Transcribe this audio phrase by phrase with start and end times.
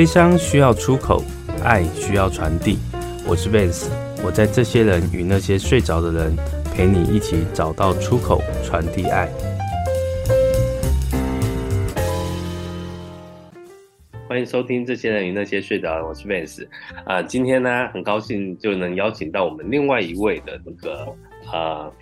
[0.00, 1.22] 悲伤需要出口，
[1.62, 2.78] 爱需要传递。
[3.28, 3.86] 我是 Vance，
[4.24, 6.34] 我在这些人与那些睡着的人，
[6.74, 9.28] 陪你一起找到出口，传递爱。
[14.26, 16.66] 欢迎收听《这些人与那些睡着》，我是 Vance。
[17.04, 21.14] 啊、今天呢，很高兴就能邀请到我们另外一位的那个。
[21.52, 21.92] 呃，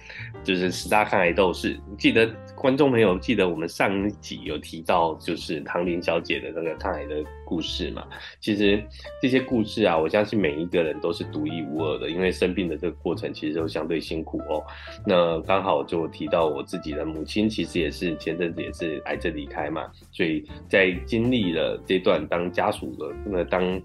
[0.44, 2.28] 就是十大抗癌斗士，记得
[2.60, 8.04] 观众朋友记得我们上一集有提到，就是唐玲小姐的那个抗癌的故事嘛。
[8.40, 8.82] 其实
[9.22, 14.60] 这些故事啊，我相信每一个人都是独一无二的，因为生病的这个过程其实都相对辛苦哦。
[15.06, 23.80] 那刚好就提到我自己的母亲，其实也是前阵子也是癌症离开嘛，所以在经历了这段当家属的那当。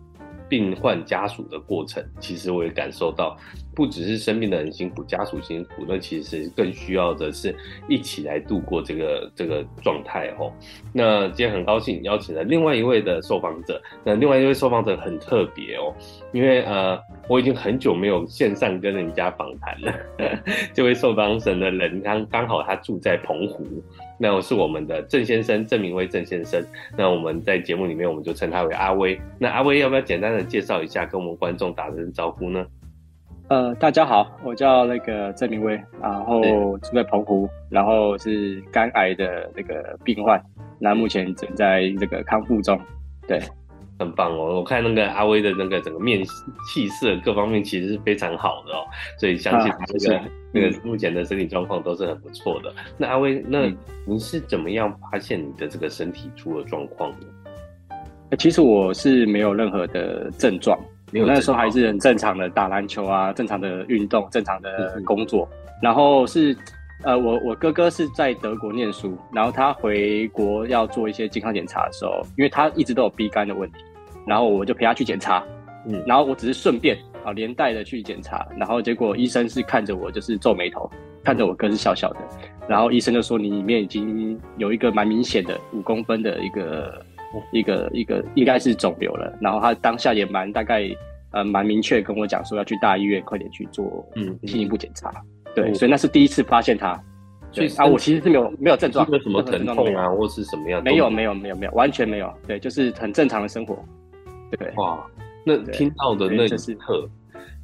[0.54, 3.36] 病患家属的过程，其实我也感受到，
[3.76, 7.56] 不只是生病的人辛苦，家属辛苦，那其实更需要的是
[7.90, 10.54] 一起来度过这个这个状态哦。
[10.94, 15.92] 那今天很高兴邀请了另外一位的受访者，那另外一位受访者很特别哦，
[16.32, 19.92] 因为呃，我已经很久没有线上跟人家访谈了。
[20.72, 23.66] 这位受访者的人刚刚好他住在澎湖。
[24.18, 26.64] 那我是我们的郑先生，郑明威郑先生。
[26.98, 29.20] 那我们在节目里面，我们就称他为阿威。
[29.40, 32.66] 那阿威要不要简单的介绍一下，跟我们观众打声招呼呢？
[33.50, 36.42] 呃，大家好，我叫那个郑明威，然后
[36.78, 40.42] 住在澎湖，然后是肝癌的那个病患，
[40.80, 42.80] 那目前正在这个康复中，
[43.28, 43.40] 对。
[44.00, 44.56] 很棒哦！
[44.56, 46.24] 我看那个阿威的那个整个面
[46.68, 48.84] 气色各方面其实是非常好的哦，
[49.20, 52.70] 所以相信这个、啊、那个目前的身体状况都是很不错的。
[52.72, 53.72] 嗯、那阿威，那
[54.06, 57.98] 你是怎么样发现你的这个身体出了状况呢？
[58.38, 60.78] 其实我是没有任何的症状，
[61.14, 66.58] 我那时候还是很正常的打篮球啊，正常的运动，正常的工作，嗯、然后是。
[67.04, 73.80] 呃，我我哥哥是在德国念书，然后他回国要做一些健康检查的时候，因为他一直都有鼻肝的问题，
[74.26, 75.44] 然后我就陪他去检查，
[75.86, 80.90] 嗯，然后我只是顺便啊连带的去检查，然后结果医生是看着我就是皱眉头，
[81.26, 82.20] 看着我哥是笑笑的，
[82.70, 87.06] 然后医生就说你里面已经有一个蛮明显的五公分的一个
[87.52, 90.90] 一个一个应该是肿瘤了，然后他当下也蛮大概
[91.32, 95.12] 呃蛮明确跟我讲说要去大医院快点去做嗯进一步检查。
[95.56, 97.00] 对，所以那是第一次发现他，
[97.52, 100.84] 所以啊，我其实是没有没有症状，没有什么疼痛啊，或是什么样？
[100.84, 102.34] 没有，没有，没有，没有，完全没有。
[102.48, 103.78] 对，就是很正常的生活。
[104.58, 105.06] 对，哇，
[105.46, 107.08] 那听到的那一刻，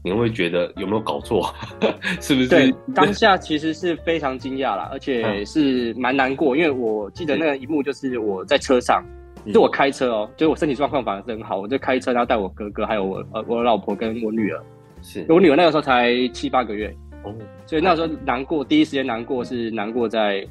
[0.03, 1.53] 你会觉得有没有搞错？
[2.22, 2.47] 是不是？
[2.47, 9.03] 对，当下其实是非常惊讶啦，而且是蛮难过，因为我记得那个一幕就是我在车上，
[9.51, 14.61] 是我开车哦，就是我身体状况反而是很好，我就开车然后带我哥哥还有我呃我老婆跟我女儿，
[15.01, 16.95] 是我女儿那个时候才七八个月。
[17.24, 17.35] 哦，
[17.66, 20.47] 所以那时候难过，第一时间难过是难过在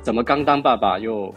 [0.00, 1.34] 怎么刚当爸爸又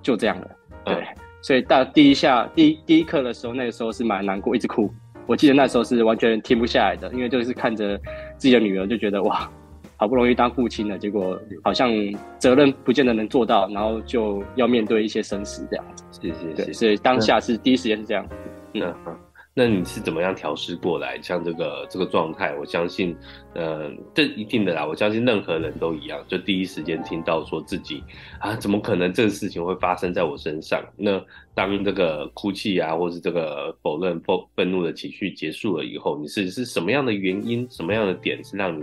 [0.00, 0.50] 就这样了，
[0.84, 1.06] 对，嗯、
[1.40, 4.92] 所以到第一下第一第一刻的时候，那个时候是蛮难过，一直哭。
[5.26, 7.96] 我记得那时候是完全停不下来的，因为就是看着
[8.36, 9.48] 自己的女儿，就觉得哇，
[9.96, 11.90] 好不容易当父亲了，结果好像
[12.38, 16.04] 责任不见得能做到，然后就要面对一些生死这样子。
[16.12, 18.26] 是是是，对，所以当下是第一时间是这样。
[18.74, 18.82] 嗯。
[18.82, 19.16] 嗯嗯
[19.54, 21.20] 那你是怎么样调试过来？
[21.20, 23.14] 像这个这个状态，我相信，
[23.52, 24.86] 呃，这一定的啦。
[24.86, 28.02] 我相信任何人都一样，就第一时间听到说自己
[28.38, 30.82] 啊，怎么可能这个事情会发生在我身上？
[30.96, 31.22] 那
[31.54, 38.82] 当这个哭泣啊，或是这个否认、愤愤怒的情绪结束了以后，你是是什么样的原因、什么样的点是让你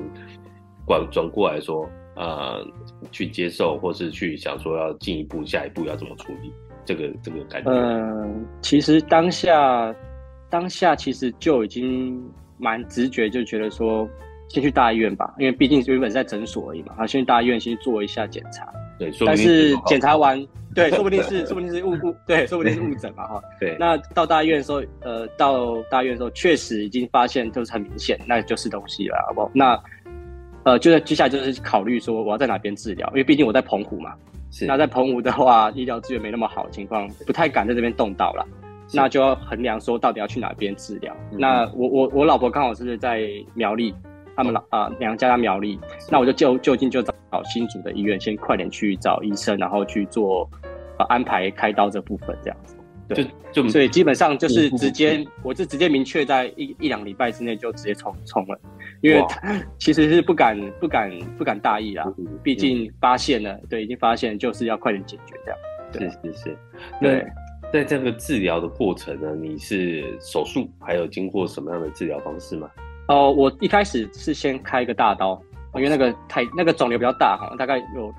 [0.86, 2.64] 转转过来说，呃，
[3.12, 6.54] 去接受，或是去想说要进一步、下一步要怎么处理
[6.86, 7.72] 这个这个感觉？
[7.72, 9.92] 嗯、其实当下。
[10.50, 12.22] 当下其实就已经
[12.58, 14.08] 蛮直觉，就觉得说
[14.48, 16.94] 先去大医院吧，因为毕竟原本是在诊所而已嘛。
[16.98, 18.68] 啊，先去大医院先做一下检查。
[18.98, 23.42] 对，但是检查完，对，说不定是说不定是误误，对，说不定是误诊嘛，哈。
[23.58, 23.78] 对。
[23.80, 29.50] 那到大医院的时候，呃，到大医院的时候，确实已经发现就是很明显，那就是东西了，好不好？
[29.54, 29.82] 那
[30.64, 34.14] 呃，就在接下来就是考虑说我要在哪边治疗，因为毕竟我在澎湖嘛。
[34.52, 34.66] 是。
[34.66, 38.46] 那在澎湖的话，医疗资源没那么好的情况，不太敢在这边动刀了。
[38.94, 41.16] 那就要衡量说到底要去哪边治疗。
[41.32, 43.94] 嗯、那我我我老婆刚好是在苗栗，
[44.36, 47.14] 他们老啊、呃、娘家在苗栗，那我就就就近就找
[47.44, 50.50] 新竹的医院，先快点去找医生，然后去做、
[50.98, 52.76] 呃、安排开刀这部分这样子。
[53.08, 58.60] 对，就就所以基本上就是直接，嗯、我是直接明确在一一两礼拜之内就直接冲冲了，
[59.02, 59.24] 因为
[59.80, 62.06] 其实是不敢不敢不敢大意啦，
[62.44, 65.60] 毕竟发现了，对，已经发现就是要快点解决这样。
[65.92, 66.10] 对。
[66.10, 66.58] 是是是，
[67.02, 67.26] 对。
[67.72, 72.68] 在这个治疗的过程呢，你是手术，还有经过什么样的治疗方式吗？
[73.08, 75.40] 哦、呃，我一开始是先开一个大刀，
[75.76, 78.12] 因为那个太那个肿瘤比较大哈，大概有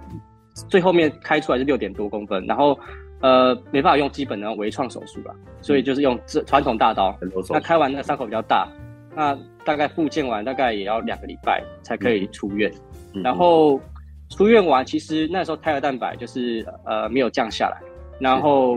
[0.68, 2.78] 最后面开出来是六点多公分，然后
[3.20, 7.16] 呃，没办法用基本的微创手术吧，所以就是用这传统大刀。
[7.48, 8.68] 那开完那伤口比较大，
[9.16, 12.72] 那大概复健完大概也要两个礼拜才可以出院。
[13.14, 13.80] 嗯、然后
[14.28, 17.82] 出院完，其实那时候胎儿蛋白就是呃没有降下来，
[18.20, 18.76] 然后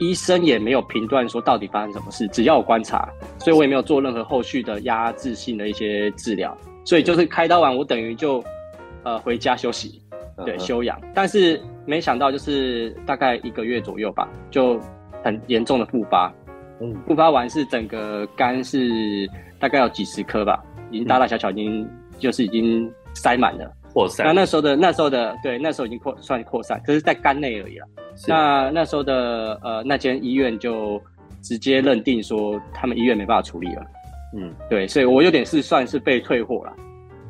[0.00, 3.08] 医生也没有评断说到底发生什么事，只要我观察，
[3.38, 8.42] 所以我也没有做任何后续的压制性的一些治疗，所以就是开刀完我等于就
[9.04, 10.02] 呃回家休息。
[10.42, 14.80] 对，休养，但是没想到就是大概一个月左右吧，就
[15.22, 16.32] 很严重的复发。
[16.80, 24.26] 嗯，复发完是整个肝是大概有几十颗吧，已经大大小小已经、嗯、就是已经塞满了，扩散。
[24.26, 27.86] 那那时候的那时候的对，那时候已经扩算扩散，可是在肝内而已了。
[28.26, 31.00] 那那时候的呃那间医院就
[31.42, 33.82] 直接认定说他们医院没办法处理了。
[34.36, 36.72] 嗯，对，所以我有点是算是被退货了。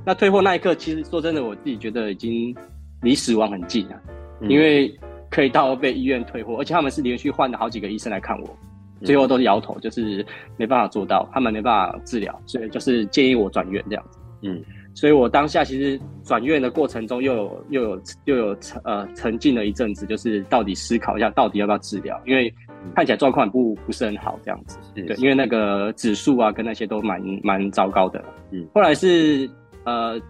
[0.05, 2.55] 那退货那一刻，其实说真的，我自己觉得已经。
[3.03, 3.99] 离死亡很近啊，
[4.43, 4.95] 因为
[5.31, 8.59] 可以到被医院退货，而且他们是连续换了好几个医生来看我，
[9.03, 10.23] 最后都是摇头，就是
[10.59, 14.19] 没办法做到，他们没办法治疗，所以就是建议我转院这样子。
[14.43, 14.63] 嗯，
[15.01, 22.53] 所以我当下其实转院的过程中又有又有又有沉呃沉浸了一阵子，就是到底思考一下到底要不要治疗，因为
[22.95, 24.79] 看起来状况不不是很好这样子。
[24.95, 28.23] 对，因为那个指数啊跟那些都蛮蛮糟糕的。
[28.51, 29.49] 嗯，后来是
[29.85, 30.21] 呃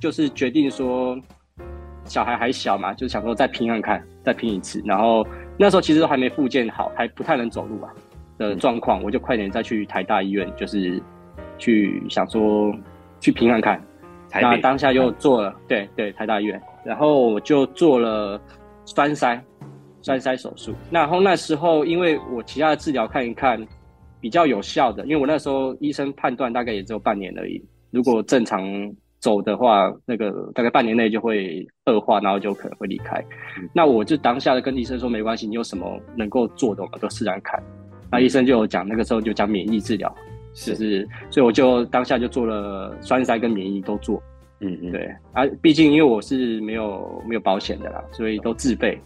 [0.00, 1.16] 就是决定说。
[2.08, 4.80] 小孩还小嘛，就想说再拼看看，再拼一次。
[4.84, 5.26] 然后
[5.58, 7.92] 那时候其实都还没复健好，还不太能走路啊
[8.38, 11.02] 的状况，我就快点再去台大医院，就是
[11.58, 12.72] 去想说
[13.18, 13.82] 去拼看看。
[14.40, 18.40] 那当下又做了，对对，台大医院，然后我就做了
[18.84, 19.40] 栓塞，
[20.02, 20.74] 栓塞手术。
[20.90, 23.64] 然后那时候因为我其他的治疗看一看
[24.20, 28.62] 比较有效的，因为我那时候医生判断大概也只有半年而已，如果正常。
[29.18, 33.18] 走的话，那个大概半年内就会恶化，然后就可能会离开。
[33.58, 37.60] 嗯、那我就当下的跟医生说，没关系，你有什么能够做的，我们都试然看。
[38.12, 44.20] 那医生就有讲，那个时候就讲免疫治疗，是就是，所以我就当下就做了栓塞跟免疫都做。
[44.60, 49.00] 嗯嗯，对啊，毕竟因为我是没有没有保险的啦，所以都自费。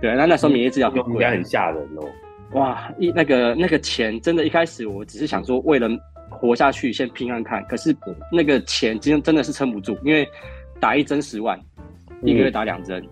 [0.00, 2.04] 对，那那时候免疫治疗应该很吓人哦。
[2.52, 5.88] 哇，一那个那个钱，真的，一开始我只是想说为了。
[6.30, 7.64] 活下去，先拼看看。
[7.64, 7.96] 可是
[8.30, 10.28] 那个钱真真的是撑不住，因为
[10.78, 11.58] 打一针十万，
[12.22, 13.02] 一个月打两针，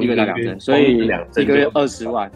[0.00, 2.30] 一个月打两针，所以一个月二十万，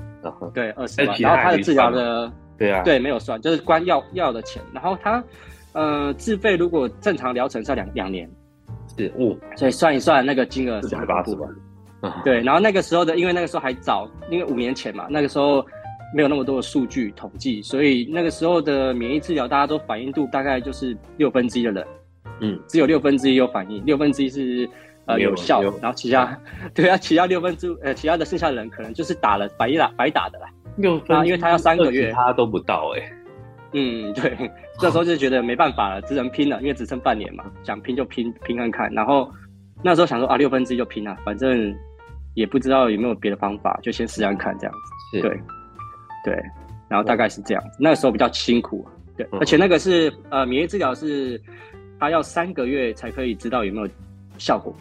[0.53, 1.19] 对，二十万。
[1.21, 4.63] 然后他的治疗的，对啊，对，没有算，就是关药药的钱。
[4.73, 5.23] 然后他
[5.73, 8.31] 呃自费，如果正常疗程是要两两年，
[8.97, 11.51] 是，哦，所以算一算那个金额是八十万。
[12.25, 15.65] 对，然后那个时候的，因为那个时候还早，因为五年前嘛，那个时候。
[16.17, 21.87] 没有那么多的数据统计，所以那个时候的免疫治疗，大家都反应度大概就是六分之一的人，
[22.39, 24.71] 嗯，只有六分之一有反应，六分之一是
[25.07, 26.39] 呃有效，然后其他
[26.73, 30.47] 对啊，其他六分之呃其他的剩下的人可能就是打了白打白打的啦，
[30.77, 33.13] 六分，因为他要三个月，他都不到哎、欸，
[33.73, 39.31] 嗯，对，这时候就觉得没办法了，只能拼了，因为只剩半年嘛，想拼就拼拼看看，然后
[39.83, 41.75] 那时候想说啊，六分之一就拼了，反正
[42.35, 44.75] 也不知道有没有别的方法，就先试看看这样
[45.13, 45.41] 子，对。
[46.25, 46.35] 对，
[46.89, 47.77] 然后大概是这样子。
[47.79, 51.39] 那个时候比较辛苦，对，而且那个是呃免疫治疗是，
[52.01, 53.89] 他要三个月才可以知道有没有
[54.39, 54.75] 效果，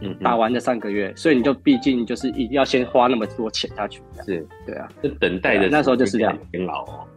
[0.00, 7.08] 嗯，打完的三个月，所以你就毕竟就是一定要先花那么多钱下去，是，对啊，就等待的那时候就是这样煎熬哦。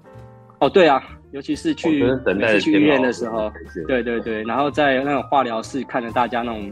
[0.60, 3.52] 哦，对啊，尤其是去每次去医院的时候，
[3.88, 6.72] 对对对，然后在那种化疗室看着大家那种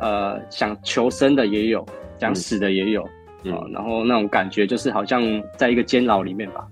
[0.00, 1.86] 呃想求生的也有，
[2.18, 3.08] 想死的也有。
[3.44, 5.22] 嗯，然后那种感觉就是好像
[5.56, 6.66] 在一个监牢里面吧，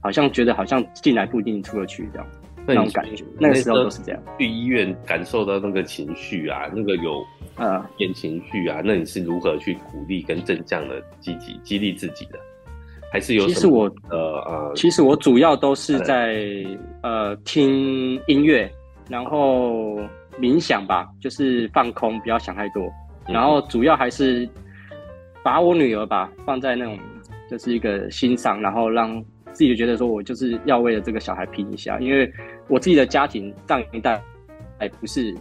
[0.00, 2.26] 好像觉得好像进来不一定出得去这样，
[2.66, 3.24] 那种感觉。
[3.38, 4.20] 那个时候都是这样。
[4.36, 7.24] 去医院感受到那个情绪啊，那个有
[7.56, 12.38] 呃点情绪啊，那你是如何去鼓励跟正向的积极激励自己的？
[13.12, 13.46] 还是有？
[13.46, 16.64] 其实我呃呃，其实我主要都是在
[17.02, 18.70] 呃听音乐，
[19.08, 19.98] 然后
[20.40, 22.90] 冥想吧，就是放空，不要想太多，
[23.26, 24.48] 然后主要还是。
[25.44, 26.98] 把我女儿吧放在那种
[27.48, 32.28] 就是一个心上，然后让自己觉得说，我就是要为了这个小孩拼一下，因为
[32.66, 34.20] 我自己的家庭上一代
[34.78, 35.32] 哎不是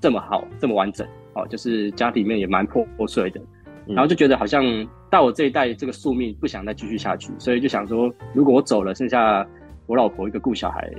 [0.00, 3.40] 这么好，这么完整哦，就是家里面也蛮破破碎的，
[3.86, 4.64] 然后就觉得好像
[5.10, 9.46] 到我这一代这个宿命不想再继续下去，所以就想说，如果我走了，剩下
[9.86, 10.90] 我老婆一个顾小孩，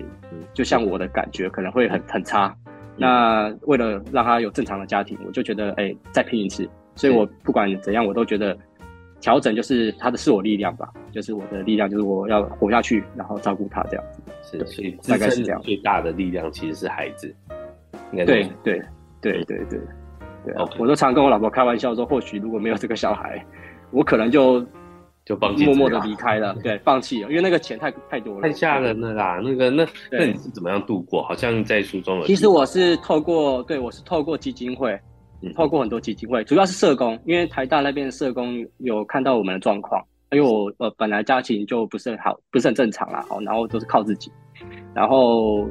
[0.54, 2.56] 就像我的感觉可能会很很差。
[2.96, 6.70] 那为了让他有正常的家庭，我就觉得哎、欸，再拼一次。
[6.96, 8.56] 所以我不管怎样，我都觉得
[9.20, 14.22] 调整就是他的是我力量吧，就是我的力量，就是我要活下去，然后照顾他这样子。
[14.44, 15.60] 是，所以大概是这样。
[15.62, 17.34] 最大的力量其实是孩子。
[18.12, 18.84] 对对
[19.22, 19.80] 对对对
[20.46, 20.54] 对。
[20.78, 23.44] 我都常跟我老婆开玩笑说，或许如果没有这个小孩，
[23.92, 24.66] 我可能就
[25.26, 29.40] 就放弃，默默的离开了，对，放弃了，因为那个钱太太多了，太吓人了啦。
[29.44, 31.24] 那个那那你是怎么样度过？
[31.24, 32.26] 好像在书中有。
[32.26, 35.00] 其实我是透过，对我是透过基金会，
[35.56, 44.32] 透过很多基金会，主要是社工，因为台大那边的社工有看到我们的状况，因为我呃本来家庭就不是很好，不是很正常啦，好，然后都是靠自己，
[44.94, 45.66] 然后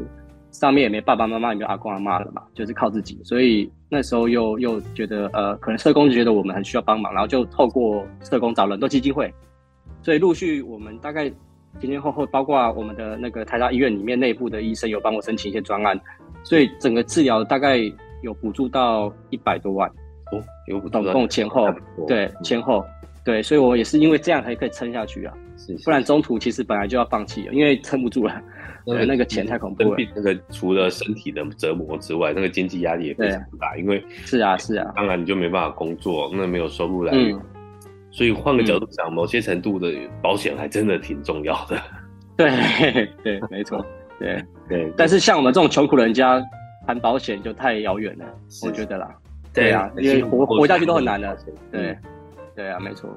[0.52, 9.32] 上面也没爸爸妈妈，也没有阿公阿妈了嘛，就是靠自己，所以那时候又又觉得呃，可能社工就觉得我们很需要帮忙，然后就透过社工找了很多基金会。
[10.02, 11.28] 所以陆续我们大概
[11.80, 15.98] 前前后后，包括我们的那个台大医院里面内部的医生有帮我申请一些专案，
[16.44, 17.78] 所以整个治疗大概
[18.22, 19.88] 有补助到一百多万。
[20.32, 21.68] 哦，有补助，总共前后
[22.06, 22.84] 对前后。
[23.24, 25.32] 对，所以我也是因为这样才可以撑下去啊，
[25.66, 28.42] 是是不然中途其实本来就要放弃了，因为撑不住了，
[28.86, 29.96] 那个那个钱太恐怖了。
[30.16, 37.34] 那个除了身体的折磨之外，那个经济压力也非常大，因为是啊是啊，当然你就没办法工作，那没有收入来源。
[37.34, 37.40] 嗯
[38.14, 39.90] 所以换个角度讲，嗯、某些程度的
[40.20, 41.80] 保险还真的挺重要的。
[42.36, 42.50] 对
[43.24, 43.82] 对，没错，
[44.18, 44.38] 对
[44.68, 44.92] 对。
[44.98, 46.38] 但是像我们这种穷苦人家，
[46.86, 48.26] 谈保险就太遥远了，
[48.66, 49.08] 我觉得啦。
[49.54, 51.34] 对啊，因为活活下去都很难的。
[51.70, 51.96] 对、嗯、
[52.54, 53.08] 对啊，没错。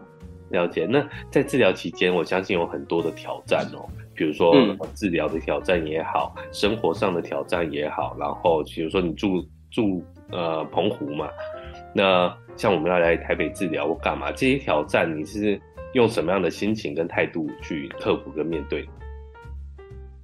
[0.55, 0.87] 了解。
[0.89, 3.85] 那在治疗期间，我相信有很多的挑战哦，
[4.15, 4.55] 比如说
[4.95, 11.27] 治疗的挑战也好，嗯、生活上的挑战也好，然后比如说你住住呃澎湖嘛。
[11.93, 15.59] 那像我们要来台北治疗或干嘛，这些挑战你是
[15.93, 18.87] 用什么样的心情跟态度去克服跟面对？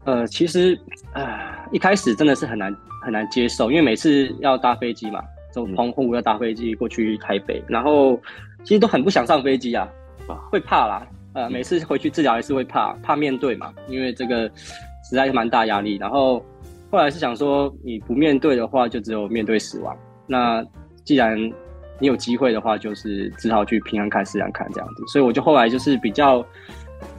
[0.04, 0.78] 呃，其实
[1.14, 5.22] 啊，一开始真的是很难很难接受，因为每次要搭飞机嘛，
[5.54, 8.20] 从澎湖要搭飞机过去台北，嗯、然后
[8.64, 9.88] 其实都很不想上飞机啊，
[10.52, 11.08] 会怕啦。
[11.34, 14.50] 呃，每次回去治疗还是会怕，怕面对嘛，因为这个
[15.04, 15.96] 实在是蛮大压力。
[15.98, 16.44] 然后
[16.92, 19.96] 后来是想说，你不面对的话，就只有面对死亡。
[20.28, 20.62] 那
[21.06, 21.40] 既然
[22.00, 25.04] 你有机会的话，就是只好去平安看、试看看这样子。
[25.08, 26.46] 所以我就后来就是比较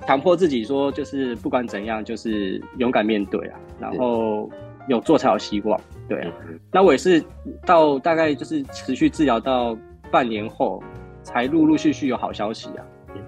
[0.07, 3.59] 强迫自己说，就是不管怎样，就是勇敢面对啊。
[3.81, 4.51] 然后
[4.89, 6.31] 有做才有希望，对啊。
[6.71, 7.25] 那我也是
[7.65, 9.75] 到大概就是持续治疗到
[10.11, 10.83] 半年后，
[11.23, 12.85] 才陆陆续续有好消息啊。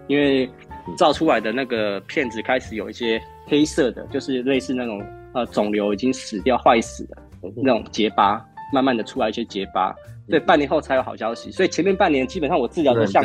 [0.07, 0.49] 因为
[0.97, 7.17] 照出来的那个片子开始有一些黑色的，就是类似那种呃肿瘤已经死掉、坏死的
[7.57, 9.95] 那种结疤，慢慢的出来一些结疤。
[10.27, 13.23] 对，半年后才有好消息，所以前面半年基本上我治疗都像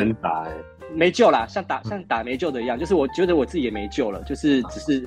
[0.92, 5.06] 没救啦，像打像打没救的一样，就是我觉得我自己也没救了，就是只是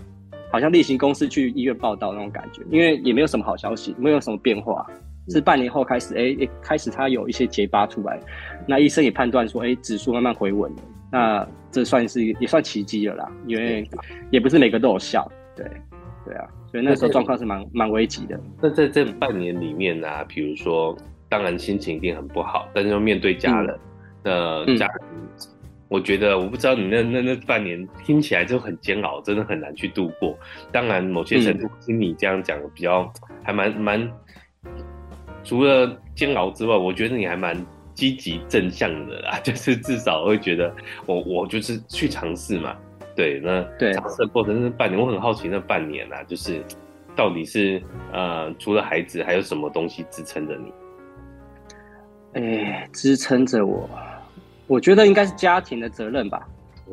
[0.51, 4.87] 好像例行公事去医院报道那种感觉，因为也没有什么好消息，没有什么变化，
[5.29, 8.19] 是半年后开始，哎，开始它有一些结疤出来，
[8.67, 10.77] 那医生也判断说，哎，指数慢慢回稳了，
[11.13, 13.87] 那这算是也算奇迹了啦，因为
[14.31, 15.65] 也不是每个都有效，对，
[16.25, 18.37] 对啊，所以那时候状况是蛮蛮危急的。
[18.61, 20.97] 那在这半年里面呢、啊，比如说。
[21.29, 23.79] 当然心情一定很不好，但是要面对家人，
[24.21, 25.27] 嗯、呃，家人，嗯、
[25.87, 30.37] 我觉得我不知道你那那那半年听起来就很煎熬，真的很难去度过。
[30.71, 34.11] 当然，某些程度听你这样讲，比较还蛮蛮，
[35.43, 37.57] 除了煎熬之外，我觉得你还蛮
[37.93, 40.73] 积极正向的啦， 就是至少会觉得
[41.05, 42.75] 我我就是去尝试嘛，
[43.15, 46.63] 对，那对尝试的过程是半年，我很好奇那半年啊，就是
[47.15, 47.81] 到底是
[48.11, 50.71] 呃除了孩子还有什么东西支撑着你？
[52.33, 53.87] 哎、欸，支撑着我，
[54.65, 56.47] 我觉得应该是家庭的责任吧，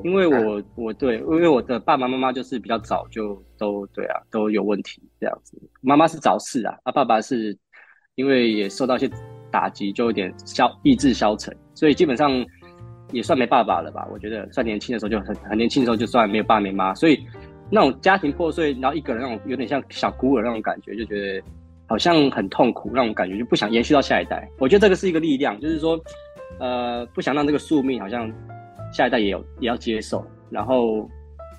[0.04, 5.56] 因为我我对，因为我的爸爸妈妈就是比较早就都对啊，都有问题这样子。
[5.80, 7.56] 妈妈是早逝啊，啊，爸爸是
[8.16, 9.10] 因为也受到一些
[9.50, 12.44] 打击，就有点消意志消沉，所以基本上
[13.12, 14.06] 也算没爸爸了吧。
[14.12, 17.24] 我觉得算年轻的时候就很很年轻的时候就算没有爸没妈，所以
[17.70, 21.42] 那种家庭破碎，然后一个人那种有点像小孤儿那种感觉，就觉得。
[21.90, 24.48] 好像很痛苦，那种感觉就不想延续到下一代。
[24.60, 26.00] 我觉得这个是一个力量，就是说，
[26.60, 28.32] 呃，不想让这个宿命好像
[28.92, 30.24] 下一代也有也要接受。
[30.50, 31.10] 然后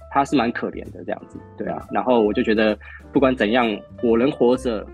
[0.09, 1.85] 他是蛮可怜的这样子，对啊。
[1.91, 2.79] 然后我就觉得
[3.11, 4.87] 不管怎样，我能活着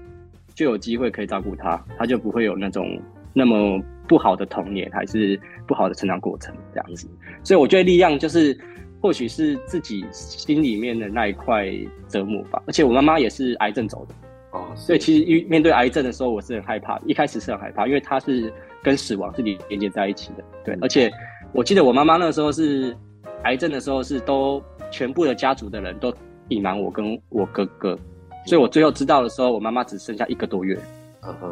[0.57, 2.99] 就有机会可以照顾他，他就不会有那种
[3.31, 7.07] 那么不好的童年还是不好的成长过程这样子。
[7.43, 8.57] 所以我觉得力量就是
[8.99, 11.71] 或许是自己心里面的那一块
[12.07, 12.59] 折磨吧。
[12.65, 14.15] 而且我妈妈也是癌症走的。
[14.49, 16.99] 哦所以其实遇面对癌症的时候，我是很害怕。
[17.05, 20.43] 一开始是很害怕，因为它是跟死亡是连连接在一起的。
[20.65, 21.11] 对，而且
[21.53, 22.97] 我记得我妈妈那个时候是
[23.43, 24.59] 癌症的时候，是都
[24.89, 26.11] 全部的家族的人都
[26.47, 27.99] 隐瞒我跟我哥哥，
[28.47, 30.79] 所以我最后知道的时候，我妈妈只剩下一个多月，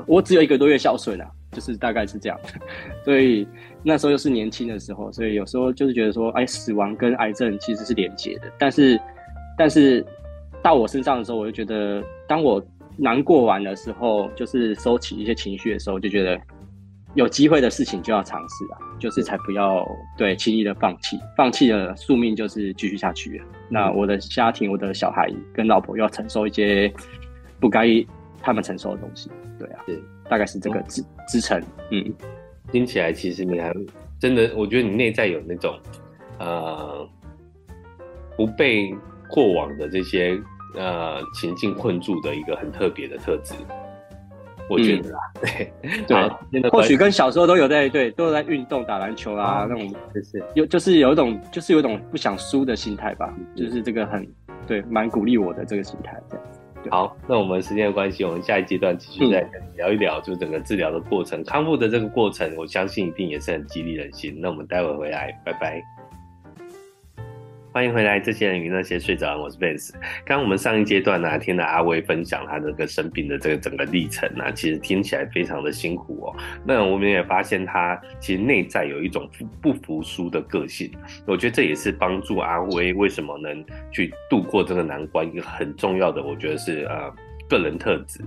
[0.08, 2.40] 我只有一个多月孝顺啊，就是大概是这样。
[3.04, 3.46] 所以
[3.84, 8.50] 那时候又是年轻的时候，所以有时候就是觉得说，哎，死亡跟癌症其实是连接的。
[8.58, 8.98] 但是，
[9.58, 10.06] 但是
[10.64, 16.40] 到我身上的时候，我就觉得，当我难过完的时候，就是收起一些情绪的时候，就觉得
[17.16, 23.42] 有机会的事情就要尝试啊，就是才不要对轻易的放弃，放弃了宿命就是继续下去。
[23.70, 26.94] 那我的家庭、我的小孩跟老婆要承受一些
[27.60, 27.88] 不该
[28.42, 29.98] 他们承受的东西，对啊，对，
[30.30, 31.62] 大概是这个支支撑。
[31.90, 32.14] 嗯，
[32.72, 33.74] 听起来其实你还
[34.20, 35.80] 真的，我觉得你内在有那种
[36.40, 37.10] 呃
[38.36, 38.94] 不被
[39.30, 40.38] 过往的这些
[40.76, 43.54] 呃情境困住的一个很特别的特质。
[44.68, 45.74] 我觉得啦，嗯、
[46.08, 54.28] 对对，或许跟小时候都有在对，都有在运动打篮球啊，哦、那种就是有就是有一种就是有一种不想输的心态吧，嗯、就是这个很
[54.68, 56.60] 对，蛮鼓励我的这个心态这样子。
[56.92, 59.44] 好，那我们时间的关系，我们下一阶段继续再
[59.76, 64.38] 聊一聊，就整个治疗的过程、嗯、康复的这个过程，我相信一定也是很激励人心。
[64.40, 65.82] 那我们待会回来，拜拜。
[67.76, 69.92] 欢迎回来，这些人与那些睡着，我是 Vance。
[70.24, 76.36] 刚刚我们上一阶段呢、啊，听了阿威分享他这个生病的这个整个历程啊，其实听起来非常的辛苦哦。
[76.66, 79.30] 那我们也发现他其实内在有一种
[79.62, 80.90] 不服输的个性，
[81.28, 87.14] 我觉得这也是帮助阿威为什么能去度过这个难关一个很重要的，我觉得是呃。
[87.48, 88.22] 个人特质，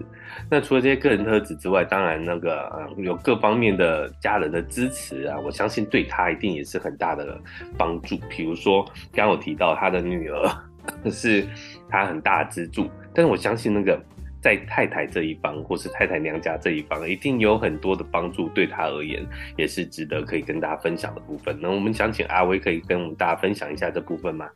[0.48, 7.36] 那除了这些个人特质之外，当然那个呃有各方面的家人的支持啊，我相信对他一定也是很大的
[7.76, 8.16] 帮助。
[8.28, 10.48] 比如说，刚刚有提到他的女儿
[11.10, 11.44] 是
[11.88, 14.00] 他很大的支柱，但是我相信那个
[14.40, 21.58] 在太太这一方或是太太娘家这一方，一定有很多的帮助，对他而言也是值得可以跟大家分享的部分。
[21.60, 24.48] 那我们想请阿威可以跟我们大家分享一下这部分吗？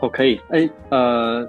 [0.00, 1.46] 我可以，哎、呃。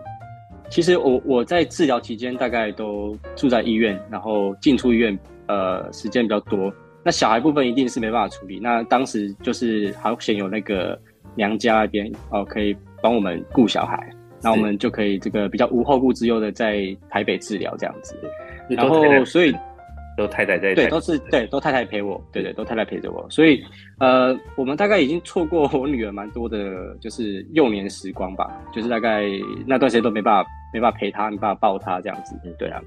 [0.69, 5.17] 其实我我在治疗期间大概都住在医院，然后进出医院，
[5.48, 6.74] 呃，时间比较多。
[7.03, 8.60] 那小孩部分一定是没办法处理。
[8.60, 11.00] 那当时就是好险有那个
[11.36, 14.10] 娘家那边哦，可以帮我们顾小孩，
[14.42, 18.16] 那我们就可以这个比较无后顾之忧的在台北治疗这样子。
[18.70, 19.55] 然后所以。
[20.18, 23.64] 都太太在对，都是对，都太太陪我，对对，都太太陪着我，所以
[24.00, 29.25] 呃，我们大概已经错过我女儿蛮多的，就是幼年时光吧，就是大概
[29.66, 32.82] 那段时间都没办法没办法陪她，没办法抱她这样子，对啊，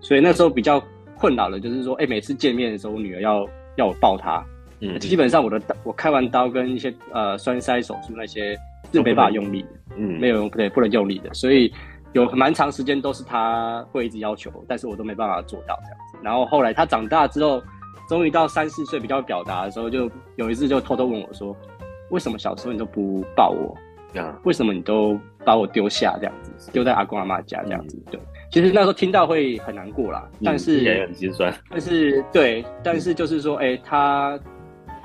[0.00, 0.82] 所以那时候比较
[1.16, 4.44] 困扰的，就是说，哎、欸，每次见面的时候，我女儿要要我抱她，
[4.80, 8.54] 嗯，基本上我的我开完刀跟一些呃栓塞手术那些
[8.92, 11.72] 是没办法用力的，嗯，没有用，对，不能用力的，所以
[12.12, 15.98] 有蛮长时间都是她会一直要求，但是我都没办法做到这样。
[16.22, 17.62] 然后后来他长大之后，
[18.08, 21.56] 终于到三四岁比较表达的时候，就有一次就偷偷问我说
[22.10, 23.76] ：“为什么小时候你都不抱我？
[24.20, 31.52] 啊，为什么你都把我丢下这样子，丢在阿公阿妈家这样子？”对，其实那时候听到会很难过啦，但是也很心酸。
[31.68, 34.38] 但是对，但是就是说，哎，他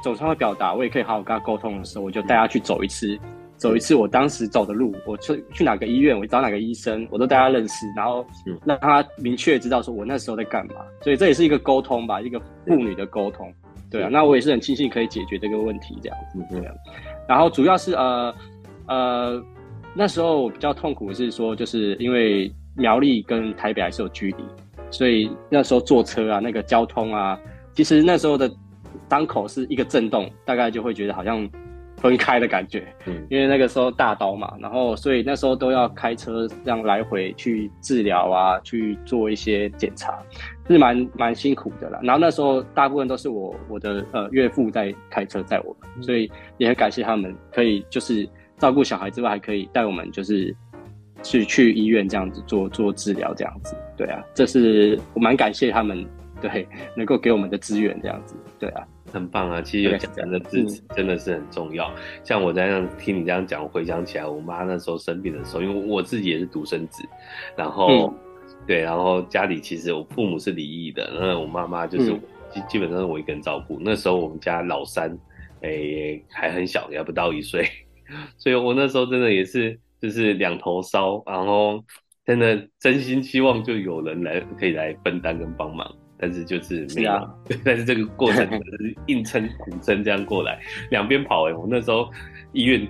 [0.03, 3.19] 总算会表达，我也可以好好跟他沟通的时候，我就带他去走一次。
[3.61, 8.25] 走一次我当时走的路，我去去哪个医院，我找哪个医生，我都大家认识，然后
[8.65, 10.77] 让他明确知道说我那时候在干嘛。
[11.01, 13.53] 所以这也是一个沟通吧，一个妇女的沟通。
[13.91, 16.43] 对啊，那我也是很庆幸可以解决这个问题这样子。
[16.49, 16.73] 对啊，
[17.27, 18.33] 然后主要是呃
[18.87, 19.43] 呃
[19.93, 24.43] 那时候我比较痛苦的是说，就是因为苗栗跟台北还是有距离，
[24.89, 27.39] 所以那时候坐车啊，那个交通啊，
[27.75, 28.51] 其实那时候的
[29.07, 31.47] 当口是一个震动，大概就会觉得好像。
[32.01, 40.17] 分开的感觉，嗯，因为那个时候大刀嘛，然后所以那时候都要开车这样来回去治疗啊，去做一些检查，
[40.67, 41.99] 是蛮蛮辛苦的啦。
[42.01, 50.55] 然后那时候大部分都是我我的呃岳父在开车载我们，所以也很感谢他们可以就是照顾小孩之外，还可以带我们就是
[51.21, 53.75] 去去医院这样子做做治疗这样子。
[53.95, 56.03] 对啊，这是我蛮感谢他们
[56.41, 58.35] 对能够给我们的资源这样子。
[58.57, 58.83] 对啊。
[59.11, 59.61] 很棒啊！
[59.61, 61.93] 其实有家人的支持真的是很重要。
[62.23, 67.03] 像我这样听你这样讲，回想起来，我妈那时候生病的时候，因为我自己也是独生子，
[67.55, 68.13] 然后、嗯、
[68.65, 72.11] 对，然后家里其实我父母是离异的，那我妈妈就是
[72.51, 73.77] 基、嗯、基本上是我一个人照顾。
[73.81, 75.11] 那时候我们家老三，
[75.61, 77.67] 哎、欸，还很小，也不到一岁，
[78.37, 81.83] 所以我那时候真的也是就是两头烧，然后
[82.25, 85.91] 真的真心希望就有人来可以来分担跟帮忙。
[86.21, 87.29] 但是就是没有，是啊、
[87.65, 90.59] 但是这个过程 就是硬撑苦撑这样过来，
[90.91, 91.57] 两边跑哎、欸！
[91.57, 92.07] 我那时候
[92.53, 92.87] 医院，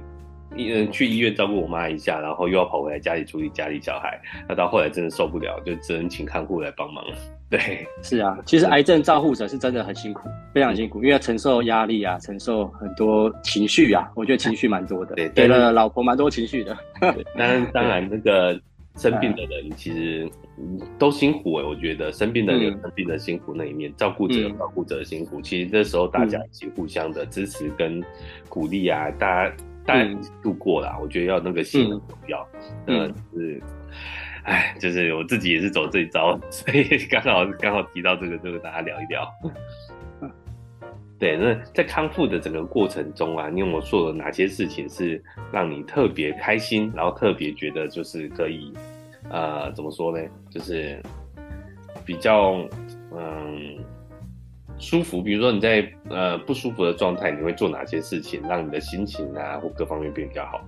[0.58, 7.16] 嗯，去医院照顾我妈一下，然后又要跑回来家里处理家里小孩，那到后来真的受不了，就只能请看护来帮忙了。
[7.50, 16.78] 对，是啊，其实癌症照护者是真的很辛苦，非常辛苦，因为要承受压力啊，承受很多情绪啊，我觉得情绪蛮多的，对，给了老婆蛮多情绪的。
[17.00, 18.60] 当然，当然那个。
[18.96, 20.30] 生病的人其实
[21.00, 28.04] 都辛苦哎、欸，我觉得生病的人生病的辛苦那一面，嗯、照顾者有照顾者的辛苦，嗯、其实这时候大家一起互相的支持跟
[28.50, 30.10] 鼓励啊，嗯、大家大家
[30.44, 32.48] 度过啦，我觉得要那个心很重要。
[32.88, 33.64] 嗯，就是，
[34.44, 39.28] 哎，就是我自己也是走这一招，所以刚好刚好提到这个，就跟大家聊一聊。
[41.22, 48.74] 对，那在康复的整个过程中啊，你有没有做了哪些事情是让你特别开心，然后特别觉得就是可以，
[49.30, 50.20] 呃，怎么说呢？
[50.50, 51.00] 就是
[52.04, 52.56] 比较
[53.16, 53.78] 嗯
[54.80, 55.22] 舒服。
[55.22, 60.60] 比如说你在呃不舒服的状态，你会做哪些事情，让你的心情啊或各方面变比较好？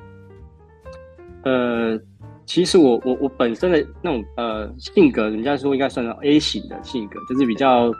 [1.45, 1.99] 呃，
[2.45, 7.91] 其实我我我本身的那种呃性格，人家说应该算是 A 型的性格，就是比较。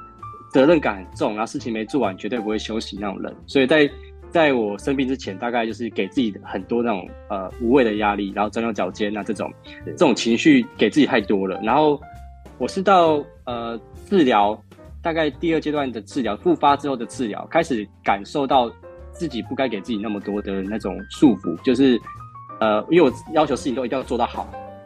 [0.53, 3.89] 责任感很重，然后事情没做完绝对不会休息那种人，所以在
[4.29, 9.51] 在我生病之前，大概就是给自己很多那种呃无谓的压力，然后钻牛角尖啊这种
[9.85, 11.59] 这种情绪给自己太多了。
[11.63, 11.99] 然后
[12.59, 14.55] 我是到呃治疗，
[15.01, 18.71] 大概第二阶段的治疗复发之后的治疗，开始感受到
[19.11, 21.99] 自己不该给自己那么多的那种束缚，就是
[22.59, 24.43] 呃因为我要求事情都一定要做到好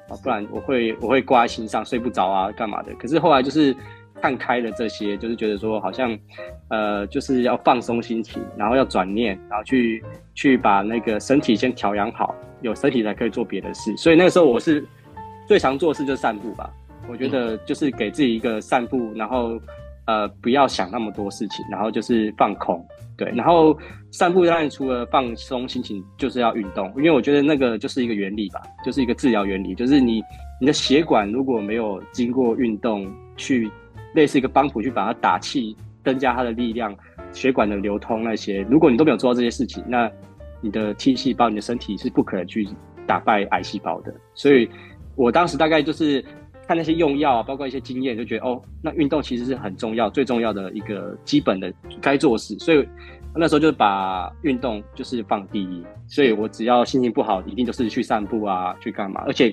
[0.10, 2.93] 啊，不然我会我会挂在心上睡不着啊干嘛的。
[2.95, 3.75] 可是后来就是。
[4.21, 6.17] 看开了这些，就是觉得说好像，
[6.69, 10.03] 呃，就是要放松心情，然后要转念，然后去
[10.34, 13.95] 去把那个身体先调养好，有身体才可以做别的事。
[13.95, 14.84] 所以那个时候我是
[15.47, 16.69] 最常做的事就是散步吧。
[17.10, 19.60] 我觉得就是给自己一个散步，然后
[20.06, 22.86] 呃不要想那么多事情，然后就是放空。
[23.15, 23.75] 对，然后
[24.12, 30.21] 散步当然除了放松心情，就是要运动，因为我觉得那个就是一个原理吧，就是一个治疗原理，就是你
[30.60, 33.71] 你的血管如果没有经过运动去。
[34.17, 36.91] 类似一个帮浦去把它打气，增加它的力量，
[37.32, 38.65] 血管的流通那些。
[38.67, 40.12] 如果你都没有做到这些事情，那
[40.60, 42.67] 你的 T 细胞、你的身体是不可能去
[43.06, 44.12] 打败癌细胞的。
[44.34, 44.67] 所以
[45.15, 46.19] 我当时大概就是
[46.67, 52.58] 看那些用药啊，包括一些经验，就觉得哦，那运动其实是很重要、最重要的一个基本的该做事。
[52.58, 52.84] 所以
[53.36, 55.86] 那时候就把运动就是放第一。
[56.08, 59.21] 所以我只要心情不好，一定都是去散步啊，去干嘛。
[59.27, 59.49] 而且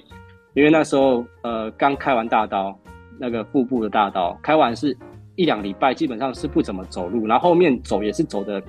[0.55, 2.75] 因为那时候呃刚开完大刀。
[3.19, 4.97] 那个腹部的大道开完是
[5.37, 8.63] 一两礼拜，基本上是不怎么走路，然后后面走也是走的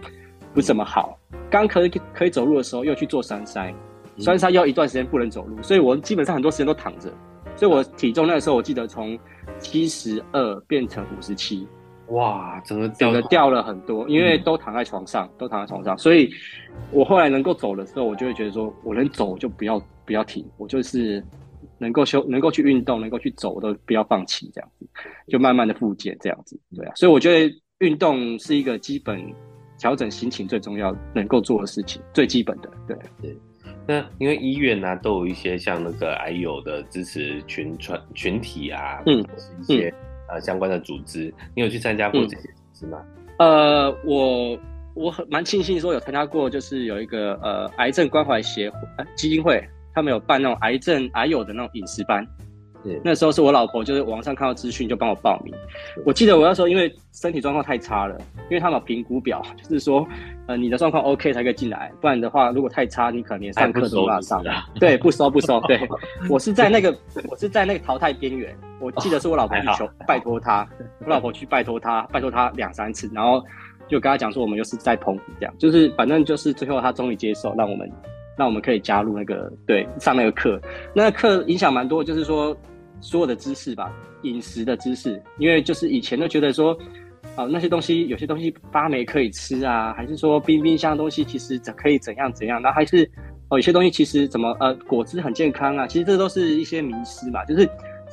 [0.53, 1.17] 不怎么好。
[1.49, 3.73] 刚可以可以走路的时候，又去做栓塞，
[4.17, 7.11] 栓塞要一段时间不能走路，所以我基本上很多时间都躺着。
[7.55, 9.17] 所以我体重那个时候我记得从
[9.59, 11.67] 七十二变成五十七，
[12.07, 15.97] 哇，整个整个掉了很多，因为都躺在床上，都躺在床上。
[15.97, 16.29] 所以
[16.91, 21.23] 我后来能够走的时候，我就会觉得说，我能走就不要不要停，我就是。
[21.77, 24.87] 能够休，能够去运动，能够去走，都不要放弃，这样子，
[25.27, 26.93] 就慢慢的复健，这样子，对啊。
[26.95, 29.21] 所以我觉得运动是一个基本
[29.77, 33.37] 调整心情最重要能够做的事情，最基本的，对对。
[33.87, 39.93] 那因为医院呢、啊、都有一些像那个癌友的支持群群群体啊，嗯，或是一些、嗯、
[40.29, 43.05] 呃相关的组织，你有去参加过这些组织吗？
[43.37, 44.57] 呃，我
[44.95, 49.63] 我很蛮庆幸说有参加过，就是有一个呃癌症关怀协会、呃、基金会。
[49.95, 52.27] 他们有办那种癌症癌友的那种饮食班，
[52.83, 55.51] 对，那时候是我老婆就是网上看到资讯就帮我报名。
[56.05, 58.15] 我记得我那时候因为身体状况太差了，
[58.49, 60.05] 因为他们有评估表， 就是说，
[60.47, 64.43] 呃，你的状况 OK 才可以进来，不然的话如果太差，你可能连上课都无法上。
[64.79, 65.59] 对，不收不收。
[65.65, 65.79] 对，
[66.29, 66.95] 我是在那个
[67.29, 68.55] 我是在那个淘汰边缘。
[68.81, 70.67] 我记得是我老婆去求拜托他，
[70.99, 73.41] 我老婆去拜托他，拜托他两三次，然后
[73.87, 77.89] 就跟他讲说我们又是在澎湖这样，就是反正就是最后他终于接受，让我们。
[78.37, 80.59] 那我们可以加入那个对上那个课，
[80.93, 82.55] 那个课影响蛮多，就是说
[82.99, 83.89] 所有的知识吧，
[84.23, 86.73] 饮食的知识，因为就是以前都觉得说，
[87.35, 93.09] 啊、呃、那些东西有些东西发霉可以吃啊，还是说冰冰箱的东西其实怎可以怎样怎样，那还是
[93.49, 97.63] 哦有些东西其实怎么呃果汁很健康啊，其实这都是一些迷失嘛，就是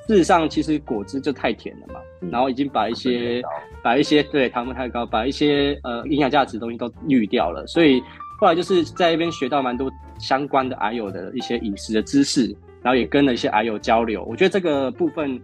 [0.07, 3.43] 事实上其实果汁就太甜了嘛，嗯、然后已经把一些
[3.83, 8.01] 把一些对糖分太高，把一些呃营养价值的东西都滤掉了，所以。
[8.43, 12.49] 后来就是在那边学到蛮多相关的癌友的一些饮食的知识，
[12.83, 14.25] 然后也跟了一些癌友交流。
[14.25, 15.41] 我觉得这个部分，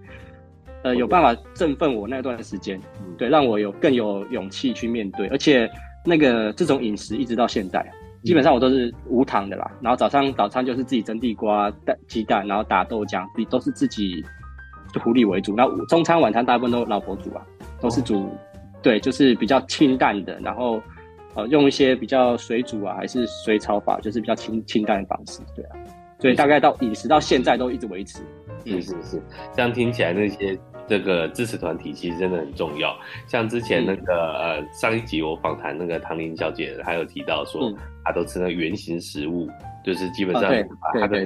[0.83, 2.77] 呃，有办法振奋我那段时间，
[3.17, 5.29] 对，让我有更有勇气去面对。
[5.29, 5.71] 而且
[6.05, 7.89] 那个这种饮食一直到现在，
[8.25, 9.71] 基本上我都是无糖的啦。
[9.81, 14.25] 然后早上早餐就是自己蒸地瓜、蛋鸡蛋，然后打豆浆，都是自己
[14.95, 15.55] 处理为主。
[15.57, 17.47] 那中餐晚餐大部分都老婆煮啊，
[17.81, 18.29] 都是煮，
[18.83, 20.83] 对，就是比较清淡的，然后。
[21.39, 25.79] 呃，用一些比较水煮啊，还是水炒法，就是比较清清淡的方式，对啊，
[26.19, 28.19] 所以大概到饮食到现在都一直维持。
[28.65, 29.23] 是是是，
[29.55, 32.93] 这样听起来那些这个支持团体其实真的很重要。
[33.29, 37.73] 像之前那个、嗯、呃上一集我访谈那个唐玲小姐，还有提到说
[38.05, 41.25] 她都吃那圆形食物，嗯、就是基本上把她的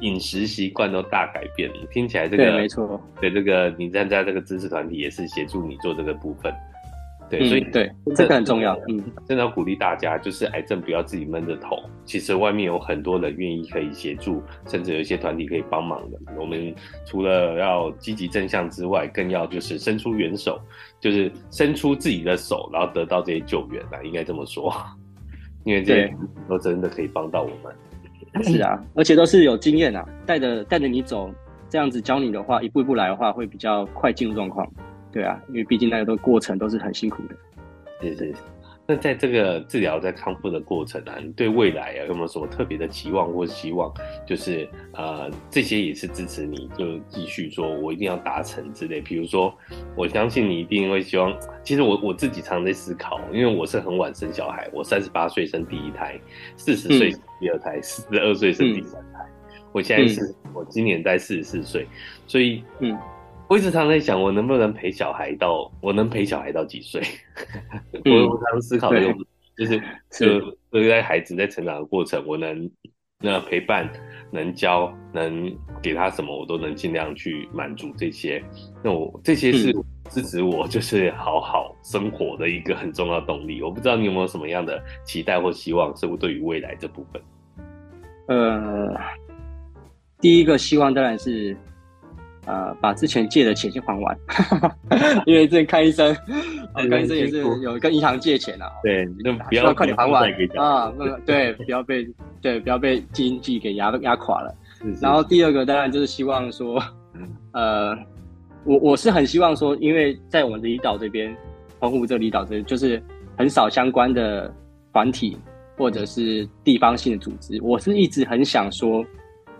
[0.00, 1.76] 饮食习惯都大改变了。
[1.92, 6.52] 听起来这个没错，对这个你参加这个支持团体也是协助你做这个部分。
[7.28, 8.78] 对，嗯、所以对这个很重要。
[8.88, 11.76] 嗯，真的要鼓励大家，就是癌症不要自己闷着头。
[12.04, 16.18] 其实外面有很多人愿意可以协助，甚至有一些团体可以帮忙的。
[16.38, 16.72] 我们
[17.04, 20.60] 除了要积极正向之外，更要就是伸出援手，
[21.00, 24.72] 就是伸出自己的手，然后得到这些救援啊，应该这么说。
[25.64, 26.16] 因为这些
[26.48, 28.44] 都真的可以帮到我们。
[28.44, 31.28] 是啊，而且都是有经验啊，带着带着你走，
[31.68, 34.64] 这样子教你的话，一步一步来的话，会比较快进入状况。
[35.16, 37.34] 对啊，因为毕竟那个都过程都是很辛苦的。
[38.02, 38.34] 对对。
[38.86, 43.90] 那在这个治疗在康复的过程啊，你对未来啊有没有什么特别的期望或希望？
[44.26, 49.00] 就是呃，这些也是支持你，就继续说我一定要达成之类。
[49.00, 49.56] 比如说，
[49.96, 51.34] 我相信你一定会希望。
[51.64, 56.20] 其实我我自己常在思考，因为我是很晚生小孩，我三十八岁生第一胎，
[56.58, 59.26] 四十岁生第二胎，四十二岁生第三胎。
[59.48, 61.86] 嗯、我现在是、嗯、我今年在四十四岁，
[62.26, 62.94] 所以嗯。
[63.48, 67.00] 我一直常在想，我能不能陪小孩到，我能陪小孩到几岁？
[68.04, 72.68] 嗯、我常思考这个问题，就是 就对待孩子在成长的过程，我能
[73.20, 73.88] 那陪伴，
[74.32, 78.42] 能教，能给他什么，我都能尽量去满足这些。
[78.82, 79.72] 那我这些是
[80.10, 83.62] 支持我就是好好生活的一个很重要的动力。
[83.62, 87.22] 我不知道你有没有什么样的期待或希望，是不对于未来这部分？
[88.26, 88.92] 呃，
[90.20, 91.56] 第一个希望当然是。
[92.46, 94.16] 呃，把之前借的钱先还完，
[95.26, 96.16] 因为之前看医生，
[96.74, 98.70] 看医生也是有跟银行借钱啊。
[98.84, 100.92] 对，那不要快点还完啊！
[100.96, 102.06] 那个对，不要被
[102.40, 104.54] 对，不要被经济给压压垮了。
[104.80, 106.80] 是是，然后第二个当然就是希望说，
[107.52, 107.96] 呃，
[108.64, 111.36] 我我是很希望说，因为在我们离岛这边，
[111.80, 113.02] 澎湖这离岛这边，就是
[113.36, 114.54] 很少相关的
[114.92, 115.36] 团体
[115.76, 119.04] 或者是地方性的组织，我是一直很想说。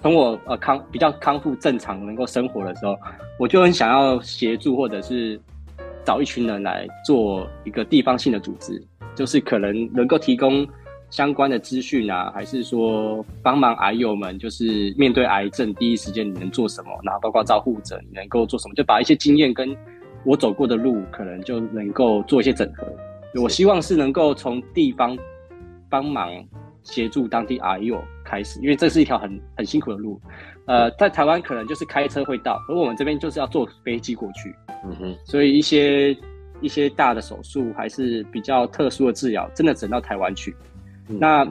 [0.02, 2.96] 从我呃康比较康复正常能够生活的时候，
[3.38, 5.40] 我就很想要协助或者是
[6.04, 8.80] 找一群人来做一个地方性的组织，
[9.14, 10.66] 就是可能能够提供
[11.10, 19.76] 相关的资讯啊，还是说帮忙癌友们，就是面对癌症第一时间你能做什么，然后包括照护者你能够做什么，就把一些经验跟
[20.24, 22.86] 我走过的路，可能就能够做一些整合。
[23.40, 25.16] 我希望是能够从地方
[25.90, 26.30] 帮忙。
[26.88, 30.20] 协助当地癌友开始，因为这是一条很很辛苦的路，
[30.66, 36.16] 呃，在台湾可能就是开车会到，而我们这边就是要坐飞机过去，嗯哼，所以一些
[36.60, 40.54] 一些大的手术还是比较特殊的治疗，真的整到台湾去，
[41.08, 41.48] 嗯、那。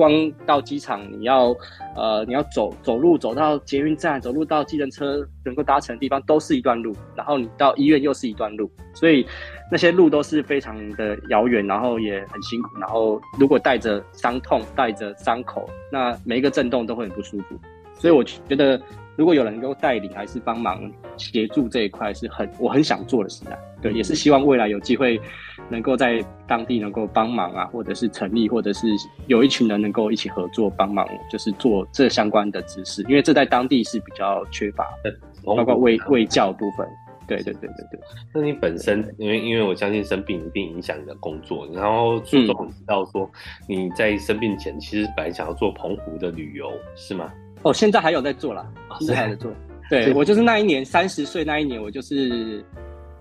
[0.00, 1.54] 光到机场，你要
[1.94, 6.96] 呃，你要走走路走到捷运站，走路到计程车能够搭乘的地方，都是一段路。
[7.14, 9.26] 然后你到医院又是一段路，所以
[9.70, 12.78] 那些路都是非常的遥远，然后也很辛苦。
[12.78, 17.60] 然后如果带着伤痛，带着伤口，那每一个震动都会很不舒服。
[17.92, 18.80] 所以我觉得。
[19.20, 23.58] 如果有人能够带领还是帮忙协助这一块，是很我很想做的事啊。
[23.82, 25.20] 对，也是希望未来有机会
[25.68, 28.86] 能够在当地能够帮忙啊，或者是成立，或者是
[29.26, 36.88] 有一群人能够一起合作帮忙，就是做这相关的知识，因为这在当地是比较缺乏的，包括卫卫教部分。
[37.26, 38.00] 对对对对对。
[38.34, 43.30] 那你本身，因为因为我相信生病一定影响你的工作，然后书中提到说
[43.68, 47.30] 你在生病前其实本来想要做澎湖的旅游，是吗？
[47.62, 48.66] 哦，现在还有在做啦，
[49.00, 49.52] 现在还在做。
[49.88, 52.64] 对，我就是那一年三十岁那一年，我就是